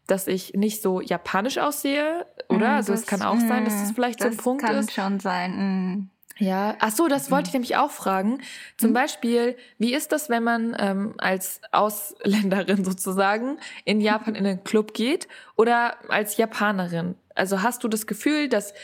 dass 0.06 0.26
ich 0.26 0.54
nicht 0.54 0.82
so 0.82 1.00
japanisch 1.00 1.58
aussehe, 1.58 2.26
oder? 2.48 2.68
Mm, 2.68 2.76
also 2.76 2.92
es 2.92 3.06
kann 3.06 3.22
auch 3.22 3.38
sein, 3.38 3.64
dass 3.64 3.80
das 3.80 3.92
mm, 3.92 3.94
vielleicht 3.94 4.20
das 4.20 4.28
so 4.28 4.32
ein 4.32 4.36
Punkt 4.36 4.62
ist. 4.64 4.94
Kann 4.94 5.10
schon 5.10 5.20
sein. 5.20 5.52
Mm. 5.52 6.10
Ja, 6.38 6.76
ach 6.80 6.90
so, 6.90 7.08
das 7.08 7.30
wollte 7.30 7.48
ich 7.48 7.52
nämlich 7.52 7.76
auch 7.76 7.90
fragen. 7.90 8.40
Zum 8.76 8.90
mhm. 8.90 8.94
Beispiel, 8.94 9.56
wie 9.78 9.94
ist 9.94 10.12
das, 10.12 10.28
wenn 10.28 10.42
man 10.42 10.76
ähm, 10.78 11.14
als 11.18 11.60
Ausländerin 11.70 12.84
sozusagen 12.84 13.58
in 13.84 14.00
Japan 14.00 14.34
in 14.34 14.44
den 14.44 14.64
Club 14.64 14.94
geht 14.94 15.28
oder 15.56 15.96
als 16.10 16.36
Japanerin? 16.38 17.14
Also 17.34 17.62
hast 17.62 17.84
du 17.84 17.88
das 17.88 18.06
Gefühl, 18.06 18.48
dass 18.48 18.74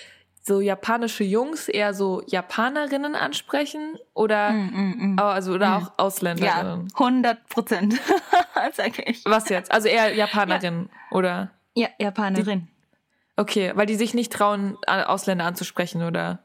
so 0.42 0.60
japanische 0.60 1.24
Jungs 1.24 1.68
eher 1.68 1.94
so 1.94 2.22
Japanerinnen 2.26 3.14
ansprechen 3.14 3.98
oder 4.14 4.50
mm, 4.50 4.70
mm, 4.72 5.14
mm. 5.14 5.18
also 5.18 5.52
oder 5.52 5.76
auch 5.76 5.92
Ausländerinnen? 5.98 6.88
Ja, 6.88 6.98
100 6.98 7.48
Prozent, 7.48 8.00
sage 8.72 9.02
ich. 9.06 9.24
Was 9.24 9.48
jetzt? 9.48 9.70
Also 9.70 9.88
eher 9.88 10.14
Japanerin 10.14 10.88
ja. 10.90 11.16
oder? 11.16 11.50
Ja, 11.74 11.88
Japanerin. 11.98 12.68
Die, 12.68 13.40
okay, 13.40 13.72
weil 13.74 13.86
die 13.86 13.96
sich 13.96 14.14
nicht 14.14 14.32
trauen, 14.32 14.76
Ausländer 14.86 15.44
anzusprechen 15.44 16.02
oder? 16.02 16.44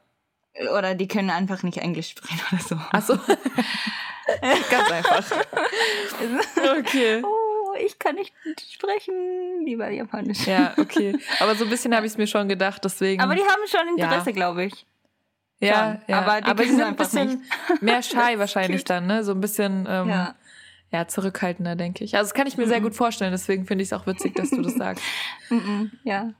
Oder 0.76 0.94
die 0.94 1.08
können 1.08 1.30
einfach 1.30 1.62
nicht 1.62 1.78
Englisch 1.78 2.10
sprechen 2.10 2.40
oder 2.52 2.62
so. 2.62 2.76
Ach 2.92 3.02
so. 3.02 3.18
Ganz 4.70 4.90
einfach. 4.90 5.24
okay. 6.78 7.22
Ich 7.84 7.98
kann 7.98 8.14
nicht 8.16 8.32
sprechen, 8.72 9.64
lieber 9.64 9.90
Japanisch. 9.90 10.46
Ja, 10.46 10.74
okay. 10.78 11.18
Aber 11.40 11.54
so 11.54 11.64
ein 11.64 11.70
bisschen 11.70 11.94
habe 11.94 12.06
ich 12.06 12.12
es 12.12 12.18
mir 12.18 12.26
schon 12.26 12.48
gedacht, 12.48 12.84
deswegen. 12.84 13.22
Aber 13.22 13.34
die 13.34 13.42
haben 13.42 13.62
schon 13.66 13.96
Interesse, 13.96 14.30
ja. 14.30 14.34
glaube 14.34 14.64
ich. 14.64 14.86
Ja, 15.60 16.00
ja, 16.06 16.20
aber 16.20 16.40
die, 16.40 16.50
aber 16.50 16.62
die 16.64 16.70
sind 16.70 16.82
ein 16.82 16.96
bisschen 16.96 17.28
nicht. 17.28 17.40
mehr 17.82 18.02
shy 18.02 18.38
wahrscheinlich 18.38 18.84
dann, 18.84 19.06
ne? 19.06 19.24
So 19.24 19.32
ein 19.32 19.40
bisschen 19.40 19.86
ähm, 19.88 20.08
ja. 20.08 20.34
ja. 20.90 21.08
zurückhaltender, 21.08 21.76
denke 21.76 22.04
ich. 22.04 22.16
Also 22.16 22.28
das 22.28 22.34
kann 22.34 22.46
ich 22.46 22.56
mir 22.56 22.64
-mm. 22.64 22.68
sehr 22.68 22.80
gut 22.80 22.94
vorstellen, 22.94 23.32
deswegen 23.32 23.64
finde 23.64 23.82
ich 23.82 23.88
es 23.88 23.92
auch 23.92 24.06
witzig, 24.06 24.34
dass 24.34 24.50
du 24.50 24.60
das 24.62 24.74
sagst. 24.74 25.02
mm 25.50 25.84
ja. 26.02 26.34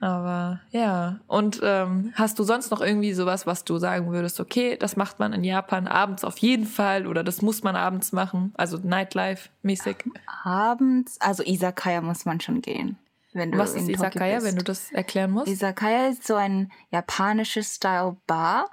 Aber 0.00 0.60
ja. 0.70 1.20
Und 1.26 1.60
ähm, 1.62 2.12
hast 2.14 2.38
du 2.38 2.42
sonst 2.42 2.70
noch 2.70 2.80
irgendwie 2.80 3.12
sowas, 3.12 3.46
was 3.46 3.64
du 3.64 3.76
sagen 3.76 4.10
würdest, 4.10 4.40
okay, 4.40 4.76
das 4.76 4.96
macht 4.96 5.18
man 5.18 5.34
in 5.34 5.44
Japan 5.44 5.86
abends 5.86 6.24
auf 6.24 6.38
jeden 6.38 6.64
Fall 6.64 7.06
oder 7.06 7.22
das 7.22 7.42
muss 7.42 7.62
man 7.62 7.76
abends 7.76 8.12
machen? 8.12 8.54
Also 8.56 8.78
Nightlife-mäßig? 8.78 9.96
Abends, 10.42 11.20
also 11.20 11.42
Isakaya 11.42 12.00
muss 12.00 12.24
man 12.24 12.40
schon 12.40 12.62
gehen. 12.62 12.96
Wenn 13.32 13.52
du 13.52 13.58
was 13.58 13.74
ist 13.74 13.88
Isakaya, 13.88 14.42
wenn 14.42 14.56
du 14.56 14.64
das 14.64 14.90
erklären 14.90 15.30
musst? 15.30 15.48
Isakaya 15.48 16.08
ist 16.08 16.26
so 16.26 16.34
ein 16.34 16.72
japanisches 16.90 17.76
Style-Bar 17.76 18.68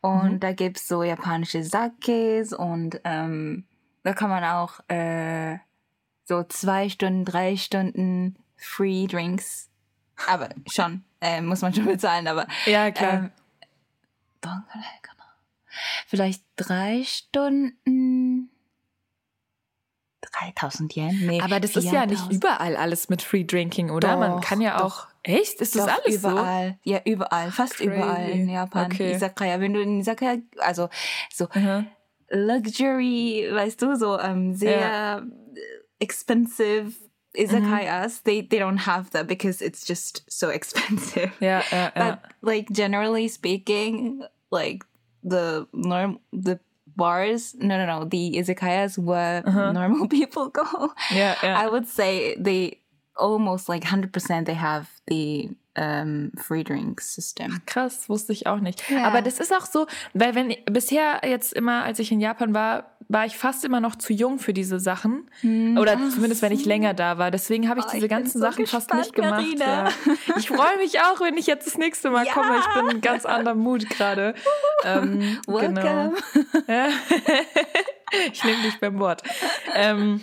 und 0.00 0.34
mhm. 0.34 0.40
da 0.40 0.52
gibt's 0.52 0.88
so 0.88 1.02
japanische 1.02 1.62
Sakes 1.62 2.52
und 2.52 3.00
ähm, 3.04 3.64
da 4.04 4.14
kann 4.14 4.30
man 4.30 4.44
auch 4.44 4.80
äh, 4.88 5.58
so 6.24 6.42
zwei 6.44 6.88
Stunden, 6.88 7.24
drei 7.26 7.56
Stunden 7.56 8.36
Free 8.56 9.06
Drinks 9.06 9.68
aber 10.26 10.48
schon, 10.70 11.04
äh, 11.20 11.40
muss 11.40 11.62
man 11.62 11.74
schon 11.74 11.86
bezahlen, 11.86 12.26
aber. 12.26 12.46
Ja, 12.66 12.90
klar. 12.90 13.12
Ähm, 13.12 13.30
vielleicht 16.06 16.42
drei 16.56 17.04
Stunden. 17.04 18.50
3000 20.20 20.94
Yen? 20.96 21.26
Nee, 21.26 21.40
aber 21.40 21.60
das 21.60 21.72
4, 21.72 21.82
ist 21.82 21.92
ja 21.92 22.06
nicht 22.06 22.30
überall 22.30 22.76
alles 22.76 23.08
mit 23.08 23.22
Free 23.22 23.44
Drinking, 23.44 23.90
oder? 23.90 24.12
Doch, 24.12 24.18
Man 24.18 24.40
kann 24.40 24.60
ja 24.60 24.82
auch. 24.82 25.06
Echt? 25.22 25.60
Ist 25.60 25.74
das 25.74 25.86
doch, 25.86 25.92
alles 25.92 26.16
überall. 26.16 26.78
so? 26.84 26.90
Ja, 26.90 27.00
überall. 27.04 27.50
Fast 27.50 27.76
Crazy. 27.76 27.86
überall 27.86 28.28
in 28.28 28.48
Japan. 28.48 28.86
Okay. 28.86 29.14
Izakaya. 29.14 29.60
Wenn 29.60 29.74
du 29.74 29.80
in 29.80 30.00
Izakaya, 30.00 30.38
also 30.58 30.88
so 31.32 31.46
-huh. 31.46 31.84
Luxury, 32.30 33.48
weißt 33.50 33.82
du, 33.82 33.96
so 33.96 34.18
ähm, 34.18 34.54
sehr 34.54 34.80
ja. 34.80 35.22
expensive 35.98 36.92
izakayas, 37.38 38.12
mm-hmm. 38.12 38.24
they 38.24 38.40
they 38.42 38.58
don't 38.58 38.78
have 38.78 39.10
that 39.10 39.26
because 39.26 39.62
it's 39.62 39.84
just 39.84 40.22
so 40.30 40.48
expensive. 40.58 41.32
Yeah, 41.40 41.62
yeah, 41.72 41.90
yeah. 41.94 42.10
But 42.10 42.32
like 42.42 42.70
generally 42.70 43.28
speaking, 43.28 44.22
like 44.50 44.84
the 45.22 45.66
norm 45.72 46.20
the 46.32 46.58
bars, 46.96 47.54
no, 47.54 47.78
no, 47.78 47.86
no, 47.86 48.04
the 48.04 48.34
izakayas 48.36 48.98
where 48.98 49.42
uh-huh. 49.46 49.72
normal 49.72 50.08
people 50.18 50.48
go. 50.48 50.92
Yeah, 51.12 51.36
yeah. 51.42 51.58
I 51.58 51.68
would 51.68 51.86
say 51.86 52.36
they 52.36 52.80
almost 53.16 53.68
like 53.68 53.84
hundred 53.84 54.12
percent 54.12 54.46
they 54.46 54.54
have 54.54 54.88
the 55.06 55.50
ähm, 55.78 56.32
Free 56.36 56.64
Drink 56.64 57.00
System. 57.00 57.60
krass, 57.66 58.08
wusste 58.08 58.32
ich 58.32 58.46
auch 58.46 58.60
nicht. 58.60 58.90
Ja. 58.90 59.06
Aber 59.06 59.22
das 59.22 59.38
ist 59.38 59.52
auch 59.52 59.66
so, 59.66 59.86
weil 60.12 60.34
wenn 60.34 60.54
bisher 60.66 61.20
jetzt 61.24 61.52
immer, 61.52 61.84
als 61.84 61.98
ich 62.00 62.10
in 62.10 62.20
Japan 62.20 62.52
war, 62.52 62.97
war 63.08 63.24
ich 63.24 63.38
fast 63.38 63.64
immer 63.64 63.80
noch 63.80 63.96
zu 63.96 64.12
jung 64.12 64.38
für 64.38 64.52
diese 64.52 64.78
Sachen. 64.78 65.30
Hm. 65.40 65.78
Oder 65.78 65.98
zumindest, 66.10 66.42
wenn 66.42 66.52
ich 66.52 66.66
länger 66.66 66.92
da 66.92 67.16
war. 67.16 67.30
Deswegen 67.30 67.68
habe 67.68 67.80
ich 67.80 67.86
oh, 67.86 67.90
diese 67.92 68.04
ich 68.04 68.10
ganzen 68.10 68.38
so 68.38 68.40
Sachen 68.40 68.64
gespannt, 68.64 68.84
fast 68.84 68.94
nicht 68.94 69.14
gemacht. 69.14 69.44
Ja. 69.58 69.88
Ich 70.36 70.48
freue 70.48 70.76
mich 70.76 71.00
auch, 71.00 71.20
wenn 71.20 71.36
ich 71.38 71.46
jetzt 71.46 71.66
das 71.66 71.78
nächste 71.78 72.10
Mal 72.10 72.26
ja. 72.26 72.32
komme. 72.34 72.58
Ich 72.58 72.74
bin 72.74 72.90
in 72.90 73.00
ganz 73.00 73.24
anderem 73.24 73.58
Mut 73.58 73.88
gerade. 73.88 74.34
ähm, 74.84 75.38
Welcome. 75.46 75.74
Genau. 75.74 76.12
ich 78.32 78.44
nehme 78.44 78.62
dich 78.62 78.78
beim 78.78 78.98
Wort. 78.98 79.22
Ähm, 79.74 80.20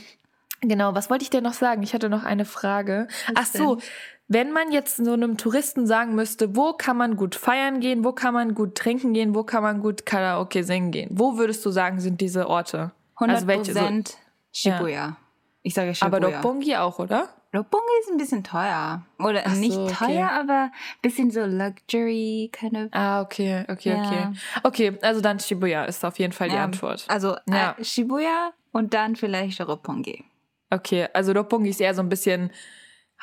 genau, 0.62 0.94
was 0.94 1.10
wollte 1.10 1.24
ich 1.24 1.32
denn 1.32 1.44
noch 1.44 1.54
sagen? 1.54 1.82
Ich 1.82 1.96
hatte 1.96 2.10
noch 2.10 2.24
eine 2.24 2.46
Frage. 2.46 3.08
Was 3.34 3.36
Ach 3.36 3.58
so, 3.58 3.76
denn? 3.76 3.86
Wenn 4.28 4.52
man 4.52 4.72
jetzt 4.72 4.98
so 4.98 5.14
einem 5.14 5.38
Touristen 5.38 5.86
sagen 5.86 6.16
müsste, 6.16 6.56
wo 6.56 6.74
kann 6.74 6.98
man 6.98 7.16
gut 7.16 7.36
feiern 7.36 7.80
gehen, 7.80 8.04
wo 8.04 8.12
kann 8.12 8.34
man 8.34 8.56
gut 8.56 8.76
trinken 8.76 9.14
gehen, 9.14 9.36
wo 9.36 9.44
kann 9.44 9.62
man 9.62 9.82
gut 9.82 10.06
Karaoke 10.06 10.64
singen 10.64 10.92
gehen, 10.92 11.10
wo 11.12 11.38
würdest 11.38 11.64
du 11.66 11.70
sagen, 11.70 12.00
sind 12.00 12.22
diese 12.22 12.48
Orte? 12.50 12.92
100% 13.18 13.30
also 13.30 13.48
welche, 13.48 13.74
so, 13.74 14.16
Shibuya. 14.52 14.92
Ja. 14.92 15.18
Ich 15.62 15.74
sage 15.74 15.94
Shibuya. 15.94 16.18
Aber 16.18 16.28
Roppongi 16.28 16.76
auch, 16.76 16.98
oder? 16.98 17.30
Roppongi 17.56 17.86
ist 18.02 18.12
ein 18.12 18.18
bisschen 18.18 18.44
teuer. 18.44 19.04
Oder 19.20 19.44
Ach 19.46 19.56
nicht 19.56 19.74
so, 19.74 19.88
teuer, 19.88 20.26
okay. 20.26 20.40
aber 20.40 20.54
ein 20.64 21.02
bisschen 21.02 21.32
so 21.32 21.46
Luxury 21.46 22.50
kind 22.52 22.74
of. 22.74 22.88
Ah, 22.92 23.22
okay, 23.22 23.64
okay, 23.70 23.90
ja. 23.92 24.06
okay. 24.06 24.28
Okay, 24.64 24.98
also 25.02 25.22
dann 25.22 25.40
Shibuya 25.40 25.86
ist 25.86 26.04
auf 26.04 26.20
jeden 26.20 26.34
Fall 26.34 26.50
die 26.50 26.58
Antwort. 26.58 27.06
Also 27.08 27.38
ja. 27.48 27.76
äh, 27.78 27.84
Shibuya 27.84 28.54
und 28.72 28.94
dann 28.94 29.16
vielleicht 29.16 29.62
Roppongi. 29.62 30.26
Okay, 30.72 31.08
also 31.14 31.32
Roppongi 31.32 31.70
ist 31.70 31.80
eher 31.80 31.94
so 31.94 32.02
ein 32.02 32.10
bisschen 32.10 32.52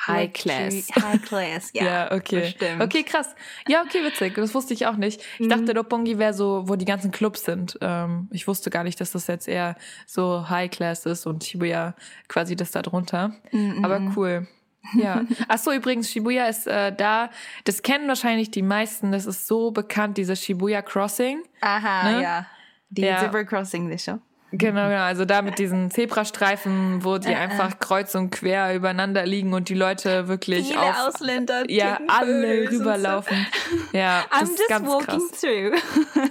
High 0.07 0.33
Class. 0.33 0.87
High 0.95 1.21
Class, 1.21 1.71
ja. 1.73 1.83
ja, 1.85 2.11
okay. 2.11 2.41
Bestimmt. 2.41 2.81
Okay, 2.81 3.03
krass. 3.03 3.35
Ja, 3.67 3.83
okay, 3.83 4.03
witzig. 4.03 4.35
Das 4.35 4.53
wusste 4.53 4.73
ich 4.73 4.87
auch 4.87 4.95
nicht. 4.95 5.21
Ich 5.39 5.45
mhm. 5.45 5.49
dachte, 5.49 5.75
Roppongi 5.75 6.17
wäre 6.17 6.33
so, 6.33 6.63
wo 6.67 6.75
die 6.75 6.85
ganzen 6.85 7.11
Clubs 7.11 7.45
sind. 7.45 7.77
Ähm, 7.81 8.27
ich 8.31 8.47
wusste 8.47 8.69
gar 8.69 8.83
nicht, 8.83 8.99
dass 8.99 9.11
das 9.11 9.27
jetzt 9.27 9.47
eher 9.47 9.75
so 10.05 10.49
High 10.49 10.69
Class 10.69 11.05
ist 11.05 11.25
und 11.25 11.43
Shibuya 11.43 11.95
quasi 12.27 12.55
das 12.55 12.71
da 12.71 12.81
drunter. 12.81 13.33
Mhm. 13.51 13.83
Aber 13.85 14.01
cool. 14.15 14.47
Ja. 14.95 15.23
Ach 15.47 15.57
so, 15.57 15.71
übrigens, 15.71 16.11
Shibuya 16.11 16.47
ist 16.47 16.67
äh, 16.67 16.93
da, 16.93 17.29
das 17.63 17.81
kennen 17.81 18.07
wahrscheinlich 18.07 18.51
die 18.51 18.61
meisten, 18.61 19.11
das 19.11 19.25
ist 19.25 19.47
so 19.47 19.71
bekannt, 19.71 20.17
dieses 20.17 20.43
Shibuya 20.43 20.81
Crossing. 20.81 21.43
Aha, 21.61 22.11
ne? 22.11 22.23
ja. 22.23 22.45
Die 22.89 23.03
ja. 23.03 23.19
Zebra 23.19 23.43
Crossing, 23.43 23.89
das 23.89 24.03
schon. 24.03 24.21
Genau, 24.55 24.87
genau. 24.87 25.01
Also 25.01 25.25
da 25.25 25.41
mit 25.41 25.57
diesen 25.57 25.89
Zebrastreifen, 25.89 27.03
wo 27.03 27.17
die 27.17 27.31
äh, 27.31 27.35
einfach 27.35 27.79
kreuz 27.79 28.13
und 28.13 28.29
quer 28.29 28.75
übereinander 28.75 29.25
liegen 29.25 29.51
und 29.53 29.67
die 29.67 29.73
Leute 29.73 30.27
wirklich 30.27 30.67
Viele 30.67 30.79
auf, 30.79 31.07
Ausländer, 31.07 31.63
ja, 31.71 31.99
alle 32.07 32.69
rüberlaufen. 32.69 33.47
So. 33.91 33.97
Ja, 33.97 34.23
das 34.29 34.41
I'm 34.41 34.43
ist 34.43 34.59
just 34.59 34.69
ganz 34.69 34.87
walking 34.87 35.29
krass. 35.29 35.41
through. 35.41 35.71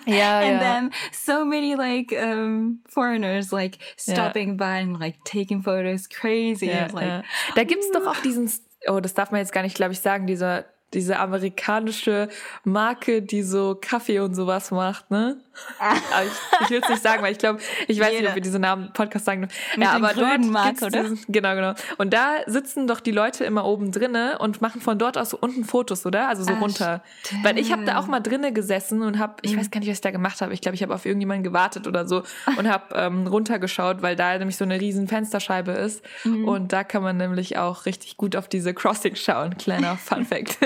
ja, 0.06 0.38
and 0.38 0.52
ja. 0.52 0.58
then 0.60 0.90
so 1.10 1.44
many 1.44 1.74
like 1.74 2.12
um, 2.12 2.80
foreigners 2.88 3.50
like 3.50 3.78
stopping 3.96 4.50
ja. 4.50 4.54
by 4.54 4.82
and 4.82 5.00
like 5.00 5.16
taking 5.24 5.60
photos, 5.60 6.08
crazy. 6.08 6.66
Ja, 6.66 6.86
like, 6.92 7.04
ja. 7.04 7.22
Da 7.56 7.64
gibt's 7.64 7.90
doch 7.90 8.06
auch 8.06 8.22
diesen, 8.22 8.48
oh, 8.86 9.00
das 9.00 9.14
darf 9.14 9.32
man 9.32 9.40
jetzt 9.40 9.52
gar 9.52 9.62
nicht, 9.62 9.74
glaube 9.74 9.94
ich, 9.94 10.00
sagen, 10.00 10.28
dieser 10.28 10.64
diese 10.94 11.18
amerikanische 11.18 12.28
Marke, 12.64 13.22
die 13.22 13.42
so 13.42 13.76
Kaffee 13.80 14.20
und 14.20 14.34
sowas 14.34 14.70
macht, 14.70 15.10
ne? 15.10 15.40
Ah. 15.78 15.94
ich, 16.24 16.60
ich 16.64 16.70
will 16.70 16.80
es 16.82 16.88
nicht 16.88 17.02
sagen, 17.02 17.22
weil 17.22 17.32
ich 17.32 17.38
glaube, 17.38 17.60
ich 17.88 18.00
weiß 18.00 18.10
Jeder. 18.10 18.20
nicht, 18.20 18.28
ob 18.30 18.34
wir 18.36 18.42
diese 18.42 18.58
Namen 18.58 18.92
Podcast 18.92 19.24
sagen. 19.24 19.40
Mit 19.42 19.52
ja, 19.76 19.92
aber 19.92 20.14
dort 20.14 20.40
Marke, 20.44 20.86
oder? 20.86 21.02
Diesen, 21.02 21.24
genau, 21.28 21.54
genau. 21.54 21.74
Und 21.98 22.12
da 22.12 22.36
sitzen 22.46 22.86
doch 22.86 23.00
die 23.00 23.10
Leute 23.10 23.44
immer 23.44 23.64
oben 23.64 23.92
drinne 23.92 24.38
und 24.38 24.60
machen 24.60 24.80
von 24.80 24.98
dort 24.98 25.18
aus 25.18 25.30
so 25.30 25.38
unten 25.40 25.64
Fotos, 25.64 26.06
oder? 26.06 26.28
Also 26.28 26.44
so 26.44 26.52
Ach, 26.56 26.60
runter. 26.60 27.02
Stimmt. 27.24 27.44
Weil 27.44 27.58
ich 27.58 27.72
habe 27.72 27.84
da 27.84 27.98
auch 27.98 28.06
mal 28.06 28.20
drinne 28.20 28.52
gesessen 28.52 29.02
und 29.02 29.18
habe, 29.18 29.36
ich 29.42 29.54
mhm. 29.54 29.60
weiß 29.60 29.70
gar 29.70 29.80
nicht, 29.80 29.88
was 29.88 29.98
ich 29.98 30.02
da 30.02 30.10
gemacht 30.10 30.40
habe. 30.40 30.52
Ich 30.54 30.60
glaube, 30.60 30.74
ich 30.74 30.82
habe 30.82 30.94
auf 30.94 31.04
irgendjemanden 31.04 31.44
gewartet 31.44 31.86
oder 31.86 32.06
so 32.06 32.22
und 32.56 32.68
habe 32.68 32.94
ähm, 32.94 33.26
runtergeschaut, 33.26 34.02
weil 34.02 34.16
da 34.16 34.36
nämlich 34.38 34.56
so 34.56 34.64
eine 34.64 34.80
riesen 34.80 35.08
Fensterscheibe 35.08 35.72
ist 35.72 36.02
mhm. 36.24 36.48
und 36.48 36.72
da 36.72 36.84
kann 36.84 37.02
man 37.02 37.16
nämlich 37.16 37.58
auch 37.58 37.86
richtig 37.86 38.16
gut 38.16 38.36
auf 38.36 38.48
diese 38.48 38.74
Crossing 38.74 39.16
schauen. 39.16 39.56
Kleiner 39.56 39.96
Fun 40.02 40.24
Fact. 40.24 40.58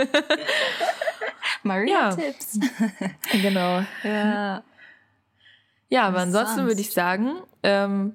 Maria-Tipps. 1.63 2.61
genau. 3.33 3.83
Ja. 4.03 4.63
Ja, 5.89 6.05
aber 6.05 6.19
ansonsten 6.19 6.67
würde 6.67 6.81
ich 6.81 6.93
sagen, 6.93 7.37
ähm, 7.63 8.15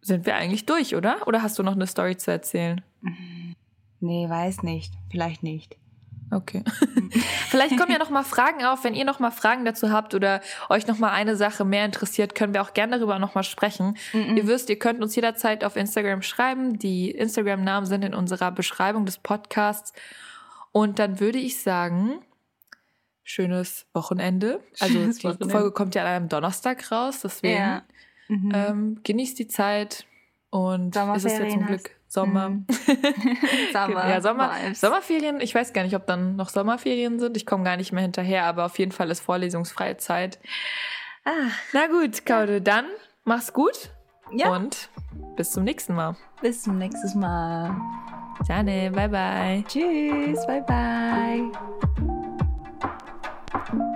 sind 0.00 0.26
wir 0.26 0.36
eigentlich 0.36 0.66
durch, 0.66 0.94
oder? 0.94 1.26
Oder 1.26 1.42
hast 1.42 1.58
du 1.58 1.62
noch 1.62 1.72
eine 1.72 1.86
Story 1.86 2.16
zu 2.16 2.30
erzählen? 2.30 2.82
Nee, 4.00 4.28
weiß 4.28 4.62
nicht. 4.62 4.94
Vielleicht 5.10 5.42
nicht. 5.42 5.76
Okay. 6.30 6.62
Vielleicht 7.48 7.78
kommen 7.78 7.90
ja 7.90 7.98
noch 7.98 8.10
mal 8.10 8.22
Fragen 8.22 8.64
auf, 8.64 8.84
wenn 8.84 8.94
ihr 8.94 9.06
noch 9.06 9.18
mal 9.18 9.30
Fragen 9.30 9.64
dazu 9.64 9.90
habt 9.90 10.14
oder 10.14 10.42
euch 10.68 10.86
noch 10.86 10.98
mal 10.98 11.10
eine 11.10 11.36
Sache 11.36 11.64
mehr 11.64 11.86
interessiert, 11.86 12.34
können 12.34 12.52
wir 12.52 12.60
auch 12.60 12.74
gerne 12.74 12.98
darüber 12.98 13.18
noch 13.18 13.34
mal 13.34 13.42
sprechen. 13.42 13.96
Mm 14.12 14.18
-mm. 14.18 14.36
Ihr 14.36 14.46
wisst, 14.46 14.68
ihr 14.68 14.78
könnt 14.78 15.02
uns 15.02 15.16
jederzeit 15.16 15.64
auf 15.64 15.76
Instagram 15.76 16.20
schreiben. 16.20 16.78
Die 16.78 17.10
Instagram 17.10 17.64
Namen 17.64 17.86
sind 17.86 18.04
in 18.04 18.14
unserer 18.14 18.50
Beschreibung 18.50 19.06
des 19.06 19.16
Podcasts 19.18 19.94
und 20.72 20.98
dann 20.98 21.18
würde 21.18 21.38
ich 21.38 21.62
sagen, 21.62 22.20
schönes 23.28 23.86
Wochenende. 23.92 24.60
Also 24.80 24.94
schönes 24.94 25.18
die 25.18 25.24
Wochenende. 25.24 25.50
Folge 25.50 25.72
kommt 25.72 25.94
ja 25.94 26.02
an 26.02 26.08
einem 26.08 26.28
Donnerstag 26.28 26.90
raus, 26.90 27.20
deswegen 27.22 27.58
ja. 27.60 27.82
mhm. 28.28 28.52
ähm, 28.54 29.00
genießt 29.02 29.38
die 29.38 29.48
Zeit 29.48 30.06
und 30.50 30.96
ist 30.96 31.26
es 31.26 31.38
ja 31.38 31.48
zum 31.48 31.66
Glück 31.66 31.90
Sommer. 32.06 32.48
Mhm. 32.48 32.66
Sommer. 33.72 34.08
ja, 34.08 34.20
Sommer. 34.22 34.52
Sommerferien, 34.72 35.40
ich 35.42 35.54
weiß 35.54 35.74
gar 35.74 35.82
nicht, 35.82 35.94
ob 35.94 36.06
dann 36.06 36.36
noch 36.36 36.48
Sommerferien 36.48 37.18
sind. 37.18 37.36
Ich 37.36 37.44
komme 37.44 37.64
gar 37.64 37.76
nicht 37.76 37.92
mehr 37.92 38.02
hinterher, 38.02 38.44
aber 38.44 38.64
auf 38.64 38.78
jeden 38.78 38.92
Fall 38.92 39.10
ist 39.10 39.20
vorlesungsfreie 39.20 39.98
Zeit. 39.98 40.38
Ah. 41.26 41.50
Na 41.74 41.86
gut, 41.86 42.24
Kaude, 42.24 42.62
dann 42.62 42.86
mach's 43.24 43.52
gut. 43.52 43.90
Ja. 44.32 44.54
Und 44.54 44.88
bis 45.36 45.50
zum 45.50 45.64
nächsten 45.64 45.94
Mal. 45.94 46.16
Bis 46.40 46.62
zum 46.62 46.78
nächsten 46.78 47.20
Mal. 47.20 47.76
Ciao, 48.44 48.62
bye 48.64 49.08
bye. 49.08 49.64
Tschüss, 49.68 50.46
bye 50.46 50.62
bye. 50.62 52.17
you 53.54 53.87